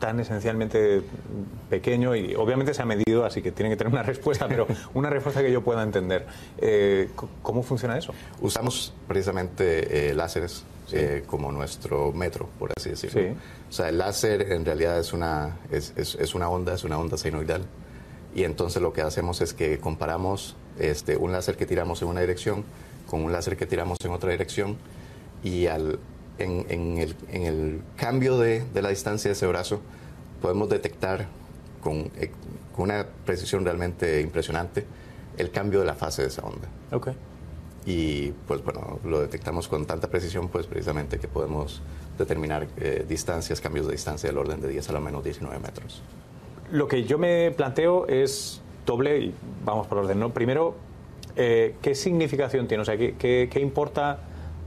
tan 0.02 0.20
esencialmente 0.20 1.02
pequeño? 1.70 2.14
Y 2.18 2.36
obviamente 2.36 2.74
se 2.74 2.82
ha 2.82 2.86
medido, 2.86 3.24
así 3.24 3.42
que 3.42 3.54
tiene 3.54 3.70
que 3.70 3.78
tener 3.78 3.94
una 3.94 4.04
respuesta, 4.04 4.50
pero 4.50 4.68
una 4.94 5.10
respuesta 5.10 5.42
que 5.42 5.50
yo 5.52 5.62
pueda 5.64 5.82
entender. 5.84 6.26
Eh, 6.58 7.10
¿Cómo 7.42 7.64
funciona 7.64 7.98
eso? 7.98 8.14
Usamos 8.42 8.94
precisamente 9.08 10.10
eh, 10.10 10.14
láseres 10.14 10.66
eh, 10.92 11.24
como 11.26 11.54
nuestro 11.54 12.12
metro, 12.12 12.50
por 12.60 12.72
así 12.76 12.90
decirlo. 12.90 13.22
Sí. 13.22 13.28
O 13.70 13.72
sea, 13.72 13.88
el 13.88 13.98
láser 13.98 14.52
en 14.52 14.66
realidad 14.66 15.00
es 15.00 15.14
una, 15.14 15.56
es, 15.72 15.94
es- 15.96 16.16
es 16.16 16.36
una 16.36 16.50
onda, 16.50 16.74
es 16.74 16.84
una 16.84 16.98
onda 16.98 17.16
senoidal. 17.18 17.62
Y 18.36 18.44
entonces 18.44 18.82
lo 18.82 18.92
que 18.92 19.02
hacemos 19.02 19.40
es 19.40 19.54
que 19.54 19.80
comparamos 19.80 20.56
este, 20.80 21.16
un 21.16 21.32
láser 21.32 21.56
que 21.56 21.66
tiramos 21.66 22.02
en 22.02 22.08
una 22.10 22.20
dirección 22.22 22.66
con 23.08 23.24
un 23.24 23.32
láser 23.32 23.56
que 23.58 23.66
tiramos 23.66 23.98
en 24.04 24.12
otra 24.12 24.32
dirección 24.32 24.78
y 25.44 25.68
al, 25.68 26.00
en, 26.38 26.66
en 26.70 26.98
el, 26.98 27.16
en 27.32 27.44
el 27.44 27.82
cambio 27.98 28.38
de, 28.38 28.64
de 28.74 28.82
la 28.82 28.90
distancia 28.90 29.30
de 29.30 29.34
ese 29.34 29.48
brazo 29.48 29.82
podemos 30.42 30.70
detectar 30.70 31.28
con, 31.82 32.12
eh, 32.18 32.32
con 32.76 32.86
una 32.86 33.06
precisión 33.26 33.64
realmente 33.64 34.22
impresionante 34.22 34.86
el 35.38 35.52
cambio 35.52 35.80
de 35.80 35.86
la 35.86 35.96
fase 35.96 36.24
de 36.24 36.28
esa 36.30 36.44
onda 36.44 36.68
Ok. 36.92 37.10
y 37.86 38.32
pues 38.48 38.64
bueno, 38.64 39.00
lo 39.04 39.22
detectamos 39.22 39.68
con 39.68 39.86
tanta 39.86 40.10
precisión 40.10 40.50
pues 40.50 40.68
precisamente 40.68 41.20
que 41.20 41.28
podemos 41.28 41.82
determinar 42.18 42.68
eh, 42.78 43.06
distancias, 43.08 43.62
cambios 43.62 43.88
de 43.88 43.94
distancia 43.94 44.30
del 44.30 44.38
orden 44.38 44.62
de 44.62 44.68
10 44.68 44.90
a 44.90 44.94
la 44.94 45.00
menos 45.00 45.24
19 45.24 45.60
metros. 45.60 46.02
Lo 46.72 46.88
que 46.88 47.04
yo 47.04 47.18
me 47.18 47.52
planteo 47.52 48.08
es 48.08 48.62
doble 48.86 49.18
y 49.20 49.34
vamos 49.66 49.88
por 49.88 50.00
orden. 50.00 50.20
¿no? 50.20 50.32
Primero, 50.32 50.76
eh, 51.36 51.76
¿qué 51.82 51.96
significación 51.96 52.68
tiene? 52.68 52.82
O 52.82 52.86
sea, 52.86 52.98
¿qué, 52.98 53.16
qué, 53.18 53.50
qué 53.52 53.60
importa 53.60 54.20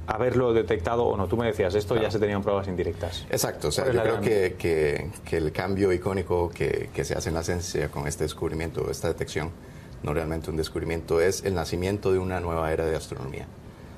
haberlo 0.06 0.52
detectado 0.52 1.04
o 1.04 1.16
no? 1.16 1.26
Tú 1.28 1.37
me 1.37 1.46
decías, 1.46 1.75
esto 1.75 1.94
ya 1.94 2.00
Claro. 2.02 2.12
se 2.12 2.18
tenían 2.18 2.42
pruebas 2.42 2.68
indirectas. 2.68 3.26
Exacto, 3.30 3.68
o 3.68 3.73
sea, 3.73 3.84
¿Cuál 3.84 3.96
es 3.96 4.02
yo 4.04 4.11
creo 4.11 4.20
que, 4.20 4.54
que- 4.56 5.11
que 5.25 5.37
el 5.37 5.52
cambio 5.52 5.92
icónico 5.92 6.50
que, 6.50 6.90
que 6.94 7.04
se 7.04 7.14
hace 7.14 7.28
en 7.30 7.34
la 7.34 7.42
ciencia 7.42 7.88
con 7.90 8.06
este 8.06 8.25
descubrimiento, 8.25 8.90
esta 8.90 9.08
detección, 9.08 9.50
no 10.02 10.12
realmente 10.12 10.50
un 10.50 10.56
descubrimiento, 10.56 11.20
es 11.20 11.44
el 11.44 11.54
nacimiento 11.54 12.12
de 12.12 12.18
una 12.18 12.40
nueva 12.40 12.73
era 12.73 12.84
de 12.84 12.94
astronomía. 12.96 13.46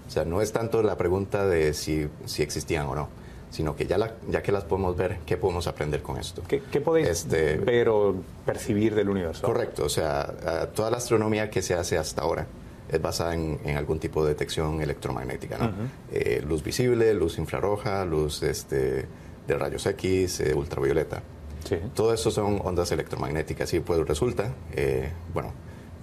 O 0.07 0.11
sea, 0.11 0.25
no 0.25 0.41
es 0.41 0.53
tanto 0.53 0.83
la 0.83 0.97
pregunta 0.97 1.47
de 1.47 1.75
si, 1.75 2.09
si 2.27 2.43
existían 2.43 2.87
o 2.87 2.95
no, 2.95 3.09
sino 3.51 3.75
que 3.75 3.87
ya, 3.87 3.99
la- 3.99 4.15
ya 4.29 4.41
que 4.43 4.53
las 4.53 4.63
podemos 4.65 4.97
ver, 4.97 5.19
¿qué 5.27 5.37
podemos 5.37 5.67
aprender 5.67 6.03
con 6.03 6.17
esto? 6.19 6.43
¿Qué, 6.47 6.63
qué 6.71 6.81
podéis 6.81 7.09
Este- 7.09 7.57
ver 7.57 7.89
o 7.89 8.15
percibir 8.45 8.95
del 8.95 9.09
universo? 9.09 9.45
Correcto, 9.45 9.85
o 9.85 9.89
sea, 9.89 10.69
toda 10.75 10.91
la 10.93 10.99
astronomía 10.99 11.51
que 11.51 11.61
se 11.63 11.75
hace 11.75 11.99
hasta 11.99 12.23
ahora 12.23 12.47
es 12.89 13.03
basada 13.03 13.35
en, 13.35 13.59
en 13.65 13.77
algún 13.77 13.99
tipo 13.99 14.23
de 14.25 14.31
detección 14.31 14.81
electromagnética, 14.81 15.59
¿no? 15.59 15.73
Eh, 16.13 16.43
luz 16.47 16.63
visible, 16.63 17.13
luz 17.15 17.39
infrarroja, 17.39 18.05
luz 18.05 18.43
este, 18.43 19.07
de 19.47 19.59
rayos 19.59 19.85
X, 19.87 20.41
eh, 20.41 20.55
ultravioleta. 20.55 21.23
Sí. 21.65 21.77
Todo 21.95 22.15
eso 22.15 22.31
son 22.31 22.61
ondas 22.65 22.93
electromagnéticas 22.93 23.75
y 23.75 23.81
pues 23.81 24.07
resulta, 24.07 24.55
eh, 24.73 25.11
bueno, 25.35 25.53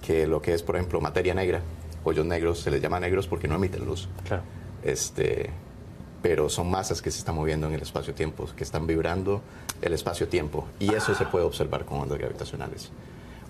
que 0.06 0.26
lo 0.26 0.42
que 0.42 0.52
es, 0.52 0.62
por 0.62 0.76
ejemplo, 0.76 1.00
materia 1.00 1.32
negra, 1.34 1.62
hoyos 2.04 2.26
negros, 2.26 2.60
se 2.60 2.70
les 2.70 2.82
llama 2.82 3.00
negros 3.00 3.26
porque 3.26 3.48
no 3.48 3.54
emiten 3.54 3.86
luz. 3.86 4.08
Claro. 4.26 4.42
Este, 4.82 5.50
pero 6.20 6.50
son 6.50 6.70
masas 6.70 7.00
que 7.00 7.10
se 7.10 7.18
están 7.18 7.34
moviendo 7.34 7.66
en 7.66 7.74
el 7.74 7.82
espacio-tiempo, 7.82 8.46
que 8.54 8.64
están 8.64 8.86
vibrando 8.86 9.40
el 9.80 9.94
espacio-tiempo. 9.94 10.66
Y 10.78 10.94
eso 10.94 11.14
se 11.14 11.24
puede 11.26 11.46
observar 11.46 11.86
con 11.86 12.00
ondas 12.00 12.18
gravitacionales. 12.18 12.90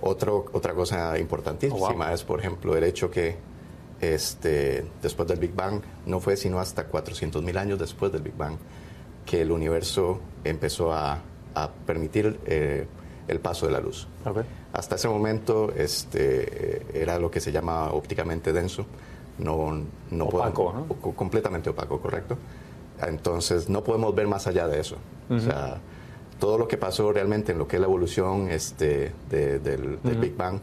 Otro, 0.07 0.45
otra 0.53 0.75
cosa 0.75 1.19
importantísima 1.19 1.89
Oh, 1.89 1.95
wow. 1.95 2.09
es, 2.15 2.23
por 2.25 2.39
ejemplo, 2.41 2.77
el 2.77 2.85
hecho 2.85 3.11
que 3.11 3.37
este, 4.01 4.85
después 5.03 5.27
del 5.29 5.39
Big 5.39 5.55
Bang, 5.55 5.81
no 6.07 6.21
fue 6.21 6.37
sino 6.37 6.59
hasta 6.59 6.89
400.000 6.91 7.57
años 7.57 7.79
después 7.79 8.13
del 8.13 8.23
Big 8.23 8.37
Bang, 8.37 8.57
que 9.25 9.41
el 9.41 9.51
universo 9.51 10.21
empezó 10.45 10.93
a, 10.93 11.21
a 11.55 11.71
permitir 11.87 12.39
eh, 12.45 12.87
el 13.29 13.41
paso 13.41 13.67
de 13.67 13.73
la 13.73 13.81
luz. 13.81 14.07
Ok. 14.27 14.41
Hasta 14.75 14.97
ese 14.97 15.09
momento 15.09 15.73
este, 15.75 17.01
era 17.01 17.19
lo 17.19 17.31
que 17.31 17.41
se 17.41 17.51
llama 17.53 17.91
ópticamente 17.93 18.53
denso, 18.53 18.85
no, 19.39 19.81
no 20.11 20.25
Opaco, 20.27 20.65
podemos- 20.73 20.89
¿no? 20.89 20.95
co- 20.97 21.13
completamente 21.15 21.71
opaco, 21.71 22.01
correcto. 22.01 22.37
Entonces 23.01 23.69
no 23.69 23.83
podemos 23.83 24.15
ver 24.15 24.27
más 24.27 24.47
allá 24.47 24.69
de 24.69 24.81
eso. 24.81 24.97
O 25.31 25.39
sea, 25.39 25.79
todo 26.41 26.59
lo 26.59 26.69
que 26.69 26.77
pasó 26.77 27.13
realmente 27.13 27.53
en 27.53 27.59
lo 27.59 27.67
que 27.69 27.77
es 27.77 27.81
la 27.81 27.87
evolución 27.87 28.49
este, 28.51 29.13
de- 29.31 29.59
del, 29.59 30.01
del 30.03 30.17
Big 30.19 30.37
Bang, 30.37 30.61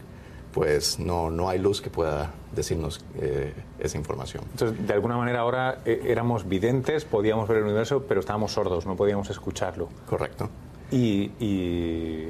pues 0.52 0.98
no, 0.98 1.30
no 1.30 1.48
hay 1.48 1.58
luz 1.58 1.80
que 1.80 1.88
pueda 1.90 2.30
decirnos 2.54 3.02
eh, 3.18 3.54
esa 3.78 3.96
información. 3.96 4.44
Entonces, 4.52 4.86
de 4.86 4.92
alguna 4.92 5.16
manera 5.16 5.40
ahora 5.40 5.78
eh, 5.86 6.02
éramos 6.06 6.46
videntes, 6.48 7.04
podíamos 7.06 7.48
ver 7.48 7.58
el 7.58 7.64
universo, 7.64 8.04
pero 8.06 8.20
estábamos 8.20 8.52
sordos, 8.52 8.84
no 8.86 8.94
podíamos 8.96 9.30
escucharlo. 9.30 9.88
Correcto. 10.08 10.50
Y, 10.90 11.30
y, 11.40 12.28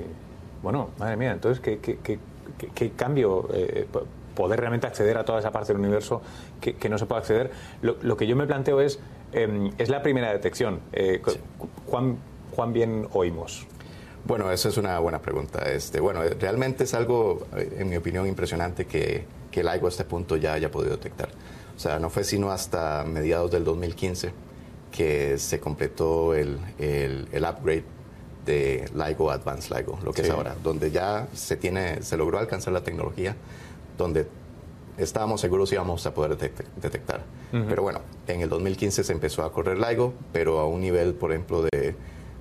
bueno, 0.62 0.90
madre 1.00 1.16
mía, 1.16 1.32
entonces, 1.32 1.58
¿qué, 1.60 1.78
qué, 1.80 1.98
qué- 2.02 2.18
qué- 2.74 2.90
cambio? 2.92 3.48
eh, 3.52 3.86
po- 3.90 4.04
poder 4.36 4.60
realmente 4.60 4.86
acceder 4.86 5.18
a 5.18 5.24
toda 5.26 5.40
esa 5.40 5.50
parte 5.52 5.72
del 5.74 5.80
universo 5.82 6.22
que, 6.60 6.74
que 6.76 6.88
no 6.88 6.96
se 6.96 7.04
puede 7.04 7.20
acceder. 7.20 7.50
Lo, 7.82 7.96
lo 8.00 8.16
que 8.16 8.26
yo 8.26 8.34
me 8.34 8.46
planteo 8.46 8.80
es, 8.80 8.98
em, 9.32 9.72
es 9.76 9.90
la 9.90 10.00
primera 10.02 10.32
detección. 10.32 10.80
Eh, 10.92 11.20
cu- 11.22 11.68
¿cuán, 11.84 12.16
cuán 12.54 12.72
bien 12.72 13.08
oímos? 13.12 13.66
Bueno, 14.24 14.52
esa 14.52 14.68
es 14.68 14.76
una 14.76 14.98
buena 15.00 15.20
pregunta. 15.20 15.68
Este, 15.70 15.98
bueno, 15.98 16.22
eh, 16.22 16.36
realmente 16.38 16.84
es 16.84 16.94
algo, 16.94 17.46
eh, 17.56 17.76
en 17.80 17.88
mi 17.90 17.96
opinión, 17.96 18.26
impresionante 18.28 18.86
que, 18.86 19.24
que 19.50 19.60
el 19.60 19.66
LIGO 19.66 19.86
a 19.86 19.88
este 19.88 20.04
punto 20.04 20.36
ya 20.36 20.52
haya 20.52 20.70
podido 20.70 20.92
detectar. 20.96 21.28
O 21.76 21.80
sea, 21.80 21.98
no 21.98 22.08
fue 22.10 22.22
sino 22.22 22.52
hasta 22.52 23.02
mediados 23.04 23.50
del 23.50 23.64
2015 23.64 24.32
que 24.92 25.38
se 25.38 25.58
completó 25.58 26.34
el, 26.34 26.58
el, 26.78 27.26
el 27.32 27.44
upgrade 27.44 27.84
de 28.44 28.88
LIGO 28.94 29.30
Advanced 29.30 29.74
LIGO, 29.76 29.98
lo 30.04 30.12
que 30.12 30.22
Sí. 30.22 30.28
es 30.28 30.34
ahora, 30.34 30.54
donde 30.62 30.90
ya 30.90 31.26
se, 31.32 31.56
tiene, 31.56 32.02
se 32.02 32.16
logró 32.16 32.38
alcanzar 32.38 32.72
la 32.74 32.82
tecnología 32.82 33.34
donde 33.96 34.26
estábamos 34.98 35.40
seguros 35.40 35.72
íbamos 35.72 36.04
a 36.06 36.12
poder 36.14 36.36
detect- 36.36 36.66
detectar. 36.80 37.22
Pero 37.50 37.82
bueno, 37.82 38.00
en 38.28 38.40
el 38.40 38.48
2015 38.48 39.04
se 39.04 39.12
empezó 39.12 39.42
a 39.44 39.52
correr 39.52 39.78
LIGO, 39.78 40.12
pero 40.32 40.58
a 40.60 40.66
un 40.66 40.80
nivel, 40.80 41.14
por 41.14 41.32
ejemplo, 41.32 41.62
de, 41.62 41.94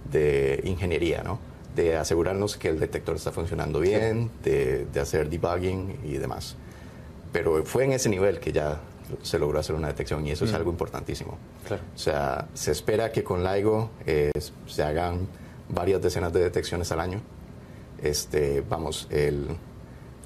de 0.09 0.61
ingeniería, 0.63 1.23
¿no? 1.23 1.39
De 1.75 1.97
asegurarnos 1.97 2.57
que 2.57 2.69
el 2.69 2.79
detector 2.79 3.15
está 3.15 3.31
funcionando 3.31 3.79
bien, 3.79 4.29
de, 4.43 4.85
de 4.85 4.99
hacer 4.99 5.29
debugging 5.29 5.99
y 6.03 6.13
demás. 6.13 6.55
Pero 7.31 7.63
fue 7.65 7.85
en 7.85 7.93
ese 7.93 8.09
nivel 8.09 8.39
que 8.39 8.51
ya 8.51 8.81
se 9.21 9.39
logró 9.39 9.59
hacer 9.59 9.75
una 9.75 9.87
detección 9.87 10.25
y 10.25 10.31
eso 10.31 10.45
es 10.45 10.53
algo 10.53 10.71
importantísimo. 10.71 11.37
Claro. 11.67 11.83
O 11.95 11.97
sea, 11.97 12.47
se 12.53 12.71
espera 12.71 13.11
que 13.11 13.23
con 13.23 13.43
LIGO 13.43 13.89
eh, 14.05 14.31
se 14.67 14.83
hagan 14.83 15.27
varias 15.69 16.01
decenas 16.01 16.31
de 16.33 16.41
detecciones 16.41 16.91
al 16.91 16.99
año. 16.99 17.21
Este, 18.01 18.63
vamos, 18.67 19.07
el, 19.09 19.47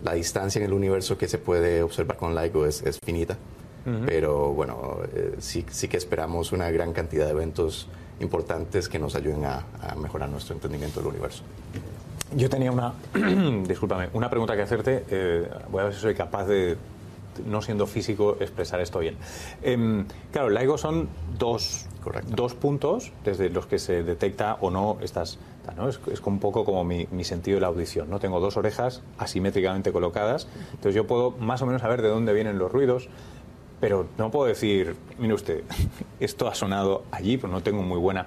la 0.03 0.13
distancia 0.13 0.59
en 0.59 0.65
el 0.65 0.73
universo 0.73 1.17
que 1.17 1.27
se 1.27 1.37
puede 1.37 1.83
observar 1.83 2.17
con 2.17 2.35
LIGO 2.35 2.65
es, 2.65 2.81
es 2.83 2.99
finita, 3.03 3.37
pero 4.07 4.51
bueno, 4.51 5.01
eh, 5.13 5.35
sí, 5.37 5.63
sí 5.69 5.87
que 5.87 5.97
esperamos 5.97 6.51
una 6.51 6.71
gran 6.71 6.91
cantidad 6.91 7.25
de 7.25 7.31
eventos 7.31 7.87
importantes 8.19 8.89
que 8.89 8.99
nos 8.99 9.15
ayuden 9.15 9.45
a, 9.45 9.65
a 9.81 9.95
mejorar 9.95 10.29
nuestro 10.29 10.55
entendimiento 10.55 10.99
del 10.99 11.09
universo. 11.09 11.43
Yo 12.35 12.49
tenía 12.49 12.71
una, 12.71 12.93
discúlpame, 13.67 14.09
una 14.13 14.29
pregunta 14.29 14.55
que 14.55 14.63
hacerte. 14.63 15.05
Eh, 15.09 15.49
voy 15.69 15.81
a 15.81 15.85
ver 15.85 15.93
si 15.93 16.01
soy 16.01 16.15
capaz 16.15 16.45
de, 16.45 16.75
no 17.45 17.61
siendo 17.61 17.85
físico, 17.85 18.37
expresar 18.39 18.81
esto 18.81 18.99
bien. 18.99 19.15
Em, 19.61 20.05
claro, 20.31 20.49
LIGO 20.49 20.77
son 20.77 21.07
dos, 21.37 21.85
dos 22.27 22.55
puntos 22.55 23.11
desde 23.23 23.49
los 23.49 23.67
que 23.67 23.79
se 23.79 24.03
detecta 24.03 24.57
o 24.61 24.69
no 24.71 24.97
estas... 25.01 25.39
¿no? 25.75 25.89
Es, 25.89 25.99
es, 26.11 26.19
un 26.21 26.39
poco 26.39 26.65
como 26.65 26.83
mi, 26.83 27.07
mi, 27.11 27.23
sentido 27.23 27.55
de 27.55 27.61
la 27.61 27.67
audición. 27.67 28.09
¿no? 28.09 28.19
Tengo 28.19 28.39
dos 28.39 28.57
orejas 28.57 29.01
asimétricamente 29.17 29.91
colocadas, 29.91 30.47
entonces 30.71 30.93
yo 30.93 31.07
puedo 31.07 31.31
más 31.31 31.61
o 31.61 31.65
menos 31.65 31.81
saber 31.81 32.01
de 32.01 32.09
dónde 32.09 32.33
vienen 32.33 32.59
los 32.59 32.71
ruidos, 32.71 33.09
pero 33.85 34.07
no 34.17 34.31
puedo 34.31 34.47
decir, 34.47 34.95
mire 35.19 35.35
usted, 35.35 35.61
esto 36.19 36.47
ha 36.47 36.55
sonado 36.55 37.03
allí, 37.11 37.37
pero 37.37 37.53
no 37.53 37.61
tengo 37.61 37.83
muy 37.83 37.99
buena 37.99 38.25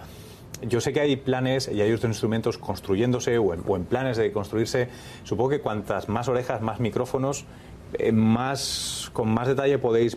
yo 0.62 0.80
sé 0.80 0.92
que 0.92 1.00
hay 1.00 1.16
planes 1.16 1.68
y 1.68 1.80
hay 1.80 1.92
otros 1.92 2.10
instrumentos 2.10 2.58
construyéndose 2.58 3.38
o 3.38 3.54
en, 3.54 3.84
planes 3.84 4.16
de 4.16 4.32
construirse. 4.32 4.88
Supongo 5.22 5.50
que 5.50 5.60
cuantas 5.60 6.08
más 6.08 6.26
orejas, 6.28 6.62
más 6.62 6.80
micrófonos, 6.80 7.44
eh, 7.92 8.10
más 8.10 9.10
con 9.12 9.32
más 9.32 9.46
detalle 9.46 9.78
podéis 9.78 10.16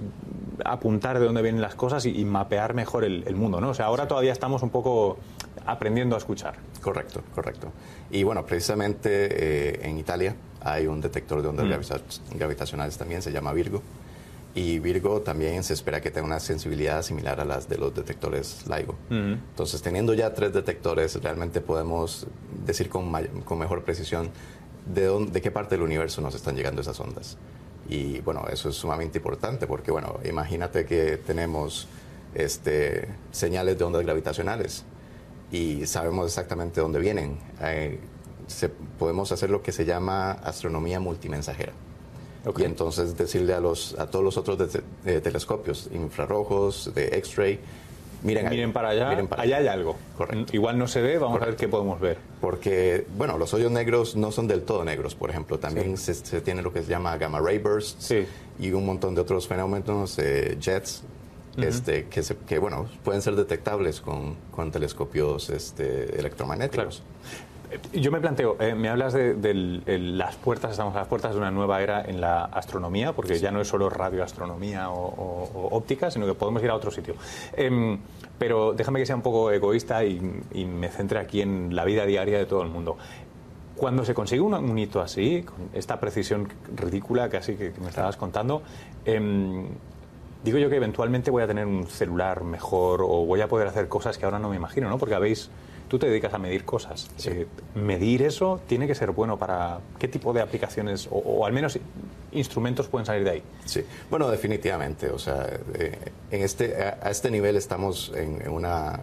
apuntar 0.66 1.20
de 1.20 1.26
dónde 1.26 1.44
vienen 1.44 1.62
las 1.62 1.76
cosas 1.76 2.08
y, 2.08 2.26
mapear 2.26 2.74
mejor 2.74 3.04
el, 3.04 3.36
mundo, 3.36 3.62
¿no? 3.62 3.70
O 3.70 3.74
sea, 3.76 3.86
ahora 3.86 4.08
todavía 4.08 4.32
estamos 4.32 4.64
un 4.64 4.72
poco 4.72 5.18
aprendiendo 5.66 6.16
a 6.16 6.18
escuchar. 6.18 6.56
Correcto, 6.82 7.22
correcto. 7.36 7.72
Y 8.10 8.24
bueno, 8.24 8.44
precisamente 8.46 9.10
eh, 9.10 9.80
en 9.84 10.00
Italia 10.00 10.36
hay 10.62 10.88
un 10.88 11.02
detector 11.02 11.44
de 11.44 11.50
ondas 11.50 11.66
mm. 11.66 12.38
gravitacionales 12.38 12.98
también, 12.98 13.22
se 13.22 13.32
llama 13.32 13.54
Virgo 13.54 13.84
y 14.54 14.80
Virgo 14.80 15.22
también 15.22 15.64
se 15.64 15.74
espera 15.74 16.02
que 16.02 16.12
tenga 16.12 16.28
una 16.28 16.40
sensibilidad 16.40 17.02
similar 17.04 17.40
a 17.40 17.46
las 17.46 17.70
de 17.70 17.78
los 17.78 17.96
detectores 17.96 18.66
LIGO. 18.68 18.96
Entonces, 19.10 19.82
teniendo 19.82 20.14
ya 20.14 20.34
tres 20.34 20.52
detectores, 20.52 21.22
realmente 21.22 21.62
podemos 21.62 22.28
decir 22.66 22.90
con, 22.90 23.12
con 23.46 23.60
mejor 23.60 23.84
precisión 23.84 24.30
de, 24.94 25.06
dónde, 25.06 25.32
de 25.32 25.42
qué 25.42 25.52
parte 25.52 25.76
del 25.76 25.84
universo 25.84 26.22
nos 26.22 26.36
están 26.36 26.56
llegando 26.56 26.82
esas 26.82 27.00
ondas. 27.00 27.38
Y 27.88 28.20
bueno, 28.22 28.46
eso 28.52 28.70
es 28.70 28.76
sumamente 28.76 29.20
importante 29.20 29.68
porque, 29.68 29.92
bueno, 29.92 30.20
imagínate 30.26 30.86
que 30.86 31.18
tenemos 31.18 31.88
este, 32.36 33.08
señales 33.32 33.78
de 33.78 33.84
ondas 33.84 34.04
gravitacionales 34.04 34.84
y 35.52 35.86
sabemos 35.86 36.28
exactamente 36.28 36.82
dónde 36.82 37.00
vienen. 37.00 37.38
Eh, 37.62 38.00
podemos 39.00 39.32
hacer 39.32 39.50
lo 39.50 39.62
que 39.62 39.72
se 39.72 39.86
llama 39.86 40.32
astronomía 40.32 41.00
multimensajera. 41.00 41.74
Y 42.58 42.64
entonces 42.64 43.16
decirle 43.16 43.54
a, 43.54 43.60
los, 43.60 43.98
a 44.00 44.08
todos 44.08 44.26
los 44.26 44.38
otros 44.38 44.58
de, 45.04 45.22
telescopios, 45.22 45.90
infrarrojos, 45.94 46.92
de 46.96 47.18
X-ray, 47.18 47.60
miren, 48.24 48.50
miren 48.50 48.74
para 48.74 48.90
allá, 48.90 49.10
miren 49.10 49.28
para 49.28 49.44
allá 49.44 49.58
hay 49.58 49.68
algo. 49.68 49.96
Correcto. 50.18 50.56
Igual 50.56 50.80
no 50.80 50.88
se 50.88 51.02
ve, 51.02 51.20
vamos 51.20 51.42
a 51.42 51.46
ver 51.46 51.56
qué 51.56 51.68
podemos 51.68 52.00
ver. 52.00 52.18
Porque, 52.40 53.06
bueno, 53.16 53.38
los 53.38 53.54
hoyos 53.54 53.72
negros 53.72 54.16
no 54.16 54.32
son 54.32 54.48
del 54.48 54.64
todo 54.64 54.84
negros, 54.84 55.14
por 55.14 55.30
ejemplo. 55.30 55.60
También 55.60 55.98
se, 55.98 56.42
tiene 56.42 56.64
lo 56.64 56.74
que 56.74 56.82
se 56.82 56.90
llama 56.90 57.16
gamma 57.18 57.40
ray 57.40 57.60
bursts 57.60 58.14
y 58.60 58.72
un 58.72 58.86
montón 58.86 59.14
de 59.14 59.22
otros 59.22 59.48
fenómenos, 59.48 60.18
eh, 60.18 60.58
jets, 60.60 61.04
este, 61.58 62.06
que, 62.08 62.24
que, 62.48 62.58
bueno, 62.58 62.88
pueden 63.04 63.22
ser 63.22 63.36
detectables 63.36 64.02
con, 64.02 64.36
con 64.50 64.72
telescopios 64.72 65.50
este, 65.52 66.18
electromagnéticos. 66.18 67.04
Yo 67.94 68.12
me 68.12 68.20
planteo, 68.20 68.58
eh, 68.60 68.76
me 68.76 68.90
hablas 68.90 69.14
de, 69.14 69.76
las 69.98 70.36
puertas, 70.36 70.72
estamos 70.72 70.94
a 70.96 71.00
las 71.00 71.08
puertas 71.08 71.32
de 71.32 71.38
una 71.38 71.52
nueva 71.52 71.82
era 71.82 72.04
en 72.04 72.20
la 72.20 72.44
astronomía, 72.46 73.14
porque 73.14 73.40
ya 73.40 73.52
no 73.52 73.62
es 73.62 73.68
solo 73.70 73.90
radioastronomía 73.90 74.90
o, 74.90 75.70
óptica, 75.72 76.12
sino 76.12 76.26
que 76.26 76.34
podemos 76.34 76.62
ir 76.64 76.70
a 76.70 76.76
otro 76.76 76.92
sitio. 76.92 77.16
Em, 77.54 77.98
pero 78.38 78.74
déjame 78.74 79.00
que 79.00 79.06
sea 79.06 79.16
un 79.16 79.22
poco 79.22 79.52
egoísta 79.52 80.04
y, 80.04 80.20
me 80.66 80.90
centre 80.90 81.20
aquí 81.20 81.42
en 81.42 81.74
la 81.74 81.86
vida 81.86 82.06
diaria 82.06 82.38
de 82.38 82.46
todo 82.46 82.62
el 82.62 82.70
mundo. 82.70 82.98
Cuando 83.78 84.04
se 84.04 84.14
consigue 84.14 84.42
un, 84.42 84.78
hito 84.78 85.00
así, 85.00 85.44
con 85.44 85.70
esta 85.74 86.00
precisión 86.00 86.50
ridícula 86.76 87.30
casi 87.30 87.56
que, 87.56 87.72
que 87.72 87.80
me 87.80 87.88
estabas 87.88 88.18
contando, 88.18 88.64
em, 89.06 89.68
digo 90.44 90.58
yo 90.58 90.70
que 90.70 90.76
eventualmente 90.76 91.32
voy 91.32 91.44
a 91.44 91.48
tener 91.48 91.66
un 91.66 91.88
celular 91.88 92.44
mejor 92.44 93.02
o 93.02 93.26
voy 93.26 93.40
a 93.40 93.48
poder 93.48 93.68
hacer 93.68 93.88
cosas 93.88 94.18
que 94.18 94.26
ahora 94.26 94.40
no 94.40 94.50
me 94.50 94.58
imagino, 94.58 94.90
¿no? 94.90 94.98
Porque 94.98 95.16
habéis 95.16 95.50
tú 95.92 96.00
te 96.00 96.08
dedicas 96.08 96.34
a 96.34 96.38
medir 96.38 96.64
cosas. 96.64 97.12
Eh, 97.26 97.48
medir 97.76 98.22
eso 98.22 98.62
tiene 98.66 98.88
que 98.88 98.96
ser 98.96 99.12
bueno 99.12 99.38
para 99.38 99.82
qué 100.00 100.08
tipo 100.08 100.32
de 100.32 100.40
aplicaciones 100.40 101.10
o, 101.12 101.46
al 101.46 101.52
menos 101.52 101.78
instrumentos 102.32 102.88
pueden 102.88 103.06
salir 103.06 103.26
de 103.26 103.30
ahí. 103.30 103.44
Sí, 103.66 103.84
bueno, 104.10 104.30
definitivamente. 104.30 105.10
O 105.10 105.20
sea, 105.20 105.50
eh, 105.74 105.98
en 106.32 106.44
este, 106.44 106.82
a, 106.82 107.10
este 107.10 107.30
nivel 107.30 107.58
estamos 107.58 108.10
en, 108.16 108.48
una, 108.50 109.02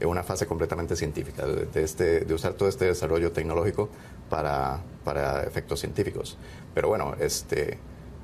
en 0.00 0.08
una 0.08 0.22
fase 0.22 0.46
completamente 0.46 0.96
científica, 0.96 1.44
de, 1.44 1.82
este, 1.82 2.20
de 2.20 2.32
usar 2.32 2.54
todo 2.54 2.70
este 2.70 2.86
desarrollo 2.86 3.30
tecnológico 3.30 3.90
para, 4.30 4.80
para 5.04 5.42
efectos 5.42 5.80
científicos. 5.80 6.38
Pero 6.72 6.88
bueno, 6.88 7.16
este, 7.20 7.76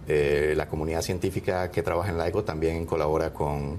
eh, 0.09 0.55
la 0.57 0.69
comunidad 0.69 1.03
científica 1.03 1.71
que 1.71 1.83
trabaja 1.83 2.09
en 2.09 2.19
LIGO 2.19 2.45
también 2.45 2.87
colabora 2.87 3.35
con 3.35 3.79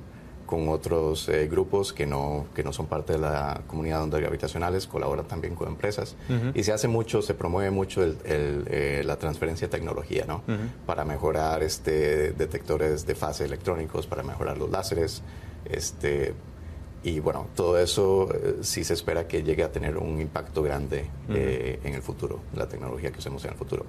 con 0.51 0.67
otros 0.67 1.29
eh, 1.29 1.47
grupos 1.47 1.93
que 1.93 2.05
no, 2.05 2.47
que 2.53 2.61
no 2.61 2.73
son 2.73 2.87
parte 2.87 3.13
de 3.13 3.19
la 3.19 3.61
comunidad 3.67 3.99
de 3.99 4.03
ondas 4.03 4.19
gravitacionales, 4.19 4.85
colaboran 4.85 5.25
también 5.25 5.55
con 5.55 5.69
empresas. 5.69 6.17
Y 6.53 6.63
se 6.63 6.73
hace 6.73 6.89
mucho, 6.89 7.21
se 7.21 7.33
promueve 7.35 7.71
mucho 7.71 8.03
el, 8.03 8.17
eh, 8.25 9.01
la 9.05 9.15
transferencia 9.15 9.69
de 9.69 9.71
tecnología, 9.71 10.25
¿no? 10.27 10.43
Para 10.85 11.05
mejorar 11.05 11.63
este, 11.63 12.33
detectores 12.33 13.05
de 13.05 13.15
fase 13.15 13.45
electrónicos, 13.45 14.07
para 14.07 14.23
mejorar 14.23 14.57
los 14.57 14.69
láseres. 14.69 15.21
Este, 15.63 16.33
y 17.01 17.21
bueno, 17.21 17.47
todo 17.55 17.79
eso 17.79 18.27
eh, 18.33 18.57
sí 18.59 18.83
se 18.83 18.93
espera 18.93 19.29
que 19.29 19.43
llegue 19.43 19.63
a 19.63 19.71
tener 19.71 19.95
un 19.95 20.19
impacto 20.19 20.63
grande 20.63 21.05
en 21.29 21.93
el 21.93 22.01
futuro, 22.01 22.41
la 22.57 22.67
tecnología 22.67 23.09
que 23.09 23.19
usemos 23.19 23.45
en 23.45 23.51
el 23.51 23.57
futuro. 23.57 23.85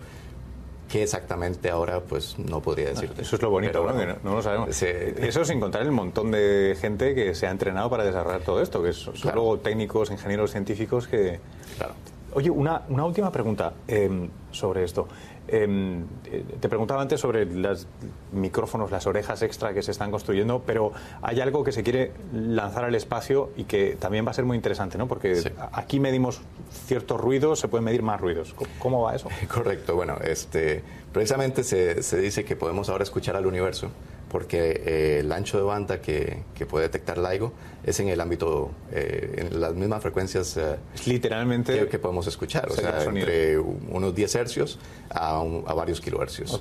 ¿Qué 0.93 1.03
exactamente 1.05 1.71
ahora? 1.71 2.01
Pues 2.01 2.39
no 2.39 2.61
podría 2.61 2.91
decirte. 2.91 3.23
Eso 3.23 3.37
es 3.37 3.41
lo 3.41 3.49
bonito, 3.49 3.83
¿no? 3.83 4.19
no, 4.23 4.35
lo 4.35 4.43
sabemos. 4.43 4.83
Eso 4.83 5.43
sin 5.43 5.59
contar 5.59 5.81
el 5.81 5.91
montón 5.91 6.31
de 6.31 6.77
gente 6.79 7.15
que 7.15 7.35
se 7.35 7.47
ha 7.47 7.51
entrenado 7.51 7.89
para 7.89 8.05
desarrollar 8.05 8.43
todo 8.43 8.61
esto, 8.61 8.83
que 8.83 8.93
son 8.93 9.15
luego 9.33 9.59
técnicos, 9.59 10.11
ingenieros 10.11 10.51
científicos 10.51 11.09
que... 11.09 11.41
Claro. 11.79 11.95
Oye, 12.35 12.51
una, 12.51 12.83
una 12.89 13.05
última 13.05 13.31
pregunta 13.31 13.75
em, 13.87 14.29
sobre 14.51 14.85
esto. 14.85 15.07
Em, 15.49 16.05
eh, 16.25 16.45
te 16.61 16.69
preguntaba 16.69 17.03
antes 17.03 17.21
sobre 17.21 17.45
los 17.45 17.87
micrófonos, 18.33 18.91
las 18.91 19.07
orejas 19.07 19.43
extra 19.43 19.75
que 19.75 19.83
se 19.83 19.91
están 19.91 20.11
construyendo, 20.11 20.63
pero 20.65 20.93
hay 21.21 21.41
algo 21.41 21.65
que 21.65 21.73
se 21.73 21.83
quiere 21.83 22.13
lanzar 22.33 22.85
al 22.85 22.95
espacio 22.95 23.51
y 23.57 23.65
que 23.65 23.97
también 23.99 24.25
va 24.25 24.31
a 24.31 24.35
ser 24.35 24.45
muy 24.45 24.57
interesante, 24.57 24.97
¿no? 24.97 25.09
Porque 25.09 25.53
aquí 25.73 26.01
medimos 26.01 26.41
ciertos 26.87 27.21
ruidos, 27.21 27.61
se 27.61 27.69
pueden 27.69 27.85
medir 27.85 28.03
más 28.03 28.21
ruidos. 28.21 28.55
¿Cómo 28.79 29.03
va 29.03 29.15
eso? 29.15 29.29
Correcto, 29.53 29.95
bueno, 29.95 30.17
este, 30.23 30.83
precisamente 31.13 31.65
se, 31.65 32.03
se 32.03 32.19
dice 32.19 32.45
que 32.45 32.57
podemos 32.57 32.89
ahora 32.89 33.05
escuchar 33.05 33.37
al 33.37 33.47
universo 33.47 33.91
porque 34.31 34.83
eh, 34.87 35.19
el 35.21 35.31
ancho 35.31 35.59
de 35.59 35.65
banda 35.65 36.01
que, 36.01 36.43
que, 36.55 36.65
puede 36.65 36.87
detectar 36.87 37.19
LIGO 37.19 37.53
es 37.85 37.99
en 38.01 38.09
el 38.09 38.21
ámbito, 38.21 38.71
eh, 38.91 39.49
en 39.51 39.61
las 39.61 39.75
mismas 39.75 40.03
frecuencias 40.03 40.57
eh, 40.57 40.77
literalmente 41.07 41.89
que, 41.89 41.99
podemos 41.99 42.27
escuchar, 42.27 42.71
o 42.71 42.75
sea, 42.75 43.03
entre 43.05 43.59
unos 43.59 44.15
10 44.15 44.35
hercios 44.37 44.79
a, 45.11 45.41
a 45.41 45.75
varios 45.75 46.01
kilohercios. 46.01 46.61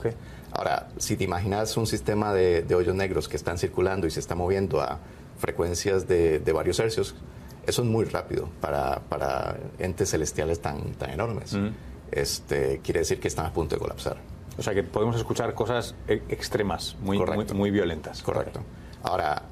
Ahora, 0.52 0.90
si 0.98 1.16
te 1.16 1.24
imaginas 1.24 1.78
un 1.78 1.88
sistema 1.88 2.34
de, 2.34 2.64
de, 2.64 2.76
hoyos 2.76 2.96
negros 2.96 3.30
que 3.30 3.38
están 3.38 3.58
circulando 3.58 4.08
y 4.08 4.12
se 4.12 4.20
está 4.20 4.36
moviendo 4.36 4.82
a 4.82 5.00
frecuencias 5.38 6.08
de, 6.08 6.40
de 6.40 6.52
varios 6.52 6.80
hercios, 6.80 7.16
eso 7.66 7.84
es 7.84 7.88
muy 7.88 8.06
rápido 8.06 8.50
para, 8.60 9.02
para 9.02 9.58
entes 9.80 10.10
celestiales 10.10 10.60
tan, 10.60 10.94
tan 10.94 11.12
enormes. 11.12 11.54
Mm. 11.54 11.70
Este, 12.12 12.82
quiere 12.84 13.02
decir 13.02 13.20
que 13.20 13.28
están 13.28 13.46
a 13.46 13.54
punto 13.54 13.76
de 13.76 13.80
colapsar. 13.80 14.18
O 14.58 14.64
sea 14.64 14.74
que 14.74 14.84
podemos 14.84 15.16
escuchar 15.16 15.54
cosas 15.54 15.96
e-, 16.08 16.22
extremas, 16.30 16.98
muy, 17.02 17.20
muy, 17.54 17.72
violentas. 17.72 18.22
Correcto. 18.22 18.62
Ahora, 19.04 19.44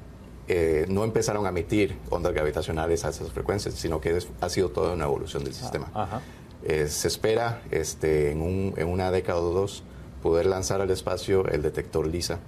eh, 0.52 0.84
no 0.88 1.04
empezaron 1.04 1.46
a 1.46 1.50
emitir 1.50 1.96
ondas 2.10 2.32
gravitacionales 2.32 3.04
a 3.04 3.10
esas 3.10 3.30
frecuencias, 3.30 3.72
sino 3.74 4.00
que 4.00 4.18
ha 4.40 4.48
sido 4.48 4.70
toda 4.70 4.94
una 4.94 5.04
evolución 5.04 5.44
del 5.44 5.54
sistema. 5.54 5.92
Ah, 5.94 6.20
eh, 6.64 6.88
se 6.88 7.06
espera 7.06 7.62
este, 7.70 8.32
en, 8.32 8.42
un, 8.42 8.74
en, 8.76 8.88
una 8.88 9.12
década 9.12 9.38
o 9.38 9.54
dos 9.54 9.84
poder 10.20 10.46
lanzar 10.46 10.80
al 10.80 10.90
espacio 10.90 11.46
el 11.46 11.62
detector 11.62 12.04
LISA, 12.04 12.40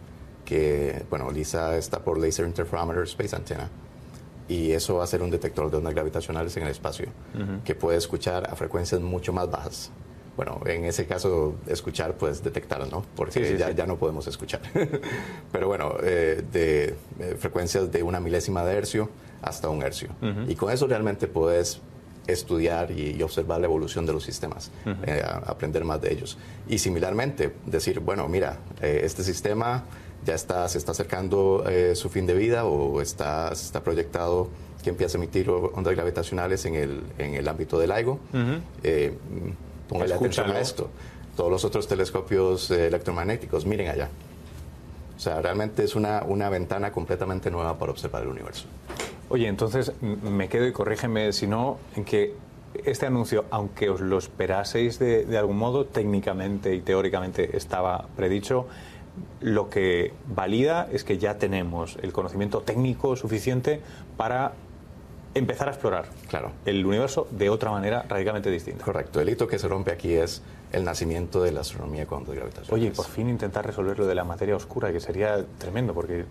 que, 0.44 1.04
bueno, 1.10 1.30
LISA 1.30 1.76
está 1.76 2.00
por 2.00 2.18
Laser 2.18 2.44
Interferometer 2.44 3.04
Space 3.04 3.36
Antenna, 3.36 3.70
y 4.48 4.72
eso 4.72 4.96
va 4.96 5.04
a 5.04 5.06
ser 5.06 5.22
un 5.22 5.30
detector 5.30 5.70
de 5.70 5.76
ondas 5.76 5.94
gravitacionales 5.94 6.56
en 6.56 6.64
el 6.64 6.70
espacio, 6.70 7.06
que 7.64 7.76
puede 7.76 7.98
escuchar 7.98 8.50
a 8.50 8.56
frecuencias 8.56 9.00
mucho 9.00 9.32
más 9.32 9.48
bajas 9.48 9.92
bueno, 10.36 10.60
en 10.66 10.84
ese 10.84 11.06
caso 11.06 11.56
escuchar, 11.66 12.16
pues 12.16 12.42
detectar, 12.42 12.86
¿no? 12.90 13.04
Porque 13.16 13.56
ya, 13.58 13.70
ya, 13.70 13.86
no 13.86 13.96
podemos 13.96 14.26
escuchar. 14.26 14.60
Pero 15.52 15.68
bueno, 15.68 15.96
eh, 16.02 16.42
de 16.52 16.94
eh, 17.20 17.36
frecuencias 17.38 17.90
de 17.90 18.02
una 18.02 18.20
milésima 18.20 18.64
de 18.64 18.74
hercio 18.74 19.10
hasta 19.42 19.68
un 19.68 19.82
hercio. 19.82 20.08
Y 20.48 20.54
con 20.54 20.70
eso 20.70 20.86
realmente 20.86 21.26
puedes 21.26 21.80
estudiar 22.26 22.92
y, 22.92 23.20
observar 23.22 23.60
la 23.60 23.66
evolución 23.66 24.06
de 24.06 24.12
los 24.12 24.22
sistemas, 24.22 24.70
eh, 25.04 25.22
aprender 25.46 25.84
más 25.84 26.00
de 26.00 26.12
ellos. 26.12 26.38
Y 26.68 26.78
similarmente, 26.78 27.52
decir, 27.66 27.98
bueno, 27.98 28.28
mira, 28.28 28.58
este 28.80 29.24
sistema 29.24 29.84
ya 30.24 30.34
está, 30.34 30.68
se 30.68 30.78
está 30.78 30.92
acercando 30.92 31.64
eh, 31.68 31.94
su 31.94 32.08
fin 32.08 32.26
de 32.26 32.34
vida 32.34 32.64
o 32.64 33.00
está, 33.00 33.50
está 33.52 33.82
proyectado 33.82 34.48
que 34.82 34.90
empiece 34.90 35.16
a 35.16 35.18
emitir 35.18 35.48
ondas 35.50 35.94
gravitacionales 35.94 36.64
en 36.64 36.74
el, 36.74 37.02
en 37.18 37.34
el 37.34 37.46
ámbito 37.48 37.78
del 37.78 37.90
LIGO. 37.90 38.18
Eh, 38.82 39.16
póngale 39.88 40.14
atención 40.14 40.50
a 40.50 40.60
esto. 40.60 40.90
Todos 41.36 41.50
los 41.50 41.64
otros 41.64 41.88
telescopios 41.88 42.70
electromagnéticos, 42.70 43.64
miren 43.64 43.88
allá. 43.88 44.08
O 45.16 45.20
sea, 45.20 45.40
realmente 45.40 45.84
es 45.84 45.94
una, 45.94 46.24
una 46.24 46.48
ventana 46.48 46.92
completamente 46.92 47.50
nueva 47.50 47.78
para 47.78 47.92
observar 47.92 48.22
el 48.22 48.28
universo. 48.28 48.66
Oye, 49.28 49.46
entonces 49.46 49.92
me 50.00 50.48
quedo 50.48 50.66
y 50.66 50.72
corrígeme 50.72 51.32
si 51.32 51.46
no, 51.46 51.78
en 51.96 52.04
que 52.04 52.34
este 52.84 53.06
anuncio, 53.06 53.44
aunque 53.50 53.88
os 53.88 54.00
lo 54.00 54.18
esperaseis 54.18 54.98
de, 54.98 55.24
de 55.24 55.38
algún 55.38 55.58
modo, 55.58 55.86
técnicamente 55.86 56.74
y 56.74 56.80
teóricamente 56.80 57.56
estaba 57.56 58.08
predicho, 58.16 58.66
lo 59.40 59.68
que 59.68 60.12
valida 60.26 60.88
es 60.90 61.04
que 61.04 61.18
ya 61.18 61.38
tenemos 61.38 61.98
el 62.02 62.12
conocimiento 62.12 62.62
técnico 62.62 63.16
suficiente 63.16 63.80
para 64.16 64.52
empezar 65.34 65.68
a 65.68 65.72
explorar 65.72 66.06
claro. 66.28 66.52
el 66.64 66.84
universo 66.84 67.26
de 67.30 67.50
otra 67.50 67.70
manera 67.70 68.04
radicalmente 68.08 68.50
distinta. 68.50 68.84
Correcto. 68.84 69.20
El 69.20 69.28
hito 69.28 69.46
que 69.46 69.58
se 69.58 69.68
rompe 69.68 69.92
aquí 69.92 70.12
es 70.12 70.42
el 70.72 70.84
nacimiento 70.84 71.42
de 71.42 71.52
la 71.52 71.60
astronomía 71.60 72.06
con 72.06 72.18
ondas 72.18 72.34
gravitacionales. 72.34 72.72
Oye, 72.72 72.90
por 72.90 73.06
fin 73.06 73.28
intentar 73.28 73.66
resolver 73.66 73.98
lo 73.98 74.06
de 74.06 74.14
la 74.14 74.24
materia 74.24 74.56
oscura, 74.56 74.92
que 74.92 75.00
sería 75.00 75.44
tremendo, 75.58 75.94
porque 75.94 76.24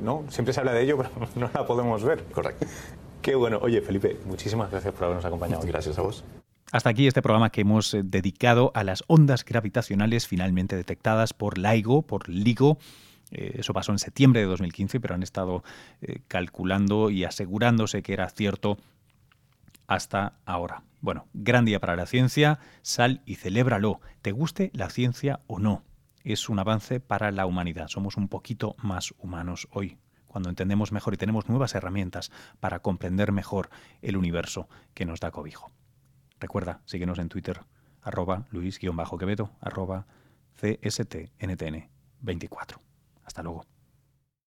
no 0.00 0.24
siempre 0.28 0.52
se 0.52 0.60
habla 0.60 0.72
de 0.72 0.82
ello, 0.82 0.96
pero 1.14 1.28
no 1.36 1.50
la 1.52 1.66
podemos 1.66 2.02
ver. 2.04 2.24
Correcto. 2.32 2.66
Qué 3.22 3.34
bueno. 3.34 3.58
Oye, 3.62 3.80
Felipe, 3.80 4.18
muchísimas 4.26 4.70
gracias 4.70 4.92
por 4.94 5.04
habernos 5.04 5.24
acompañado. 5.24 5.62
Gracias 5.66 5.98
a 5.98 6.02
vos. 6.02 6.24
Hasta 6.72 6.90
aquí 6.90 7.06
este 7.06 7.22
programa 7.22 7.50
que 7.50 7.60
hemos 7.60 7.94
eh, 7.94 8.02
dedicado 8.04 8.72
a 8.74 8.84
las 8.84 9.04
ondas 9.06 9.44
gravitacionales 9.44 10.26
finalmente 10.26 10.76
detectadas 10.76 11.32
por 11.32 11.56
LIGO, 11.56 12.02
por 12.02 12.28
LIGO. 12.28 12.78
Eh, 13.30 13.56
eso 13.58 13.72
pasó 13.72 13.92
en 13.92 13.98
septiembre 13.98 14.40
de 14.40 14.46
2015, 14.46 15.00
pero 15.00 15.14
han 15.14 15.22
estado 15.22 15.62
eh, 16.00 16.20
calculando 16.28 17.10
y 17.10 17.24
asegurándose 17.24 18.02
que 18.02 18.12
era 18.12 18.28
cierto 18.30 18.78
hasta 19.86 20.34
ahora. 20.44 20.82
Bueno, 21.00 21.26
gran 21.34 21.64
día 21.64 21.80
para 21.80 21.96
la 21.96 22.06
ciencia, 22.06 22.58
sal 22.82 23.22
y 23.26 23.34
celébralo, 23.34 24.00
te 24.22 24.32
guste 24.32 24.70
la 24.72 24.88
ciencia 24.88 25.40
o 25.46 25.58
no. 25.58 25.82
Es 26.22 26.48
un 26.48 26.58
avance 26.58 27.00
para 27.00 27.30
la 27.30 27.44
humanidad, 27.44 27.88
somos 27.88 28.16
un 28.16 28.28
poquito 28.28 28.76
más 28.78 29.12
humanos 29.18 29.68
hoy, 29.70 29.98
cuando 30.26 30.48
entendemos 30.48 30.92
mejor 30.92 31.12
y 31.12 31.18
tenemos 31.18 31.48
nuevas 31.48 31.74
herramientas 31.74 32.30
para 32.60 32.80
comprender 32.80 33.32
mejor 33.32 33.68
el 34.00 34.16
universo 34.16 34.68
que 34.94 35.04
nos 35.04 35.20
da 35.20 35.30
cobijo. 35.30 35.70
Recuerda, 36.40 36.80
síguenos 36.86 37.18
en 37.18 37.28
Twitter, 37.28 37.60
arroba 38.02 38.46
luis-quevedo, 38.50 39.50
arroba 39.60 40.06
cstntn24. 40.60 42.78
Hasta 43.24 43.42
luego. 43.42 43.64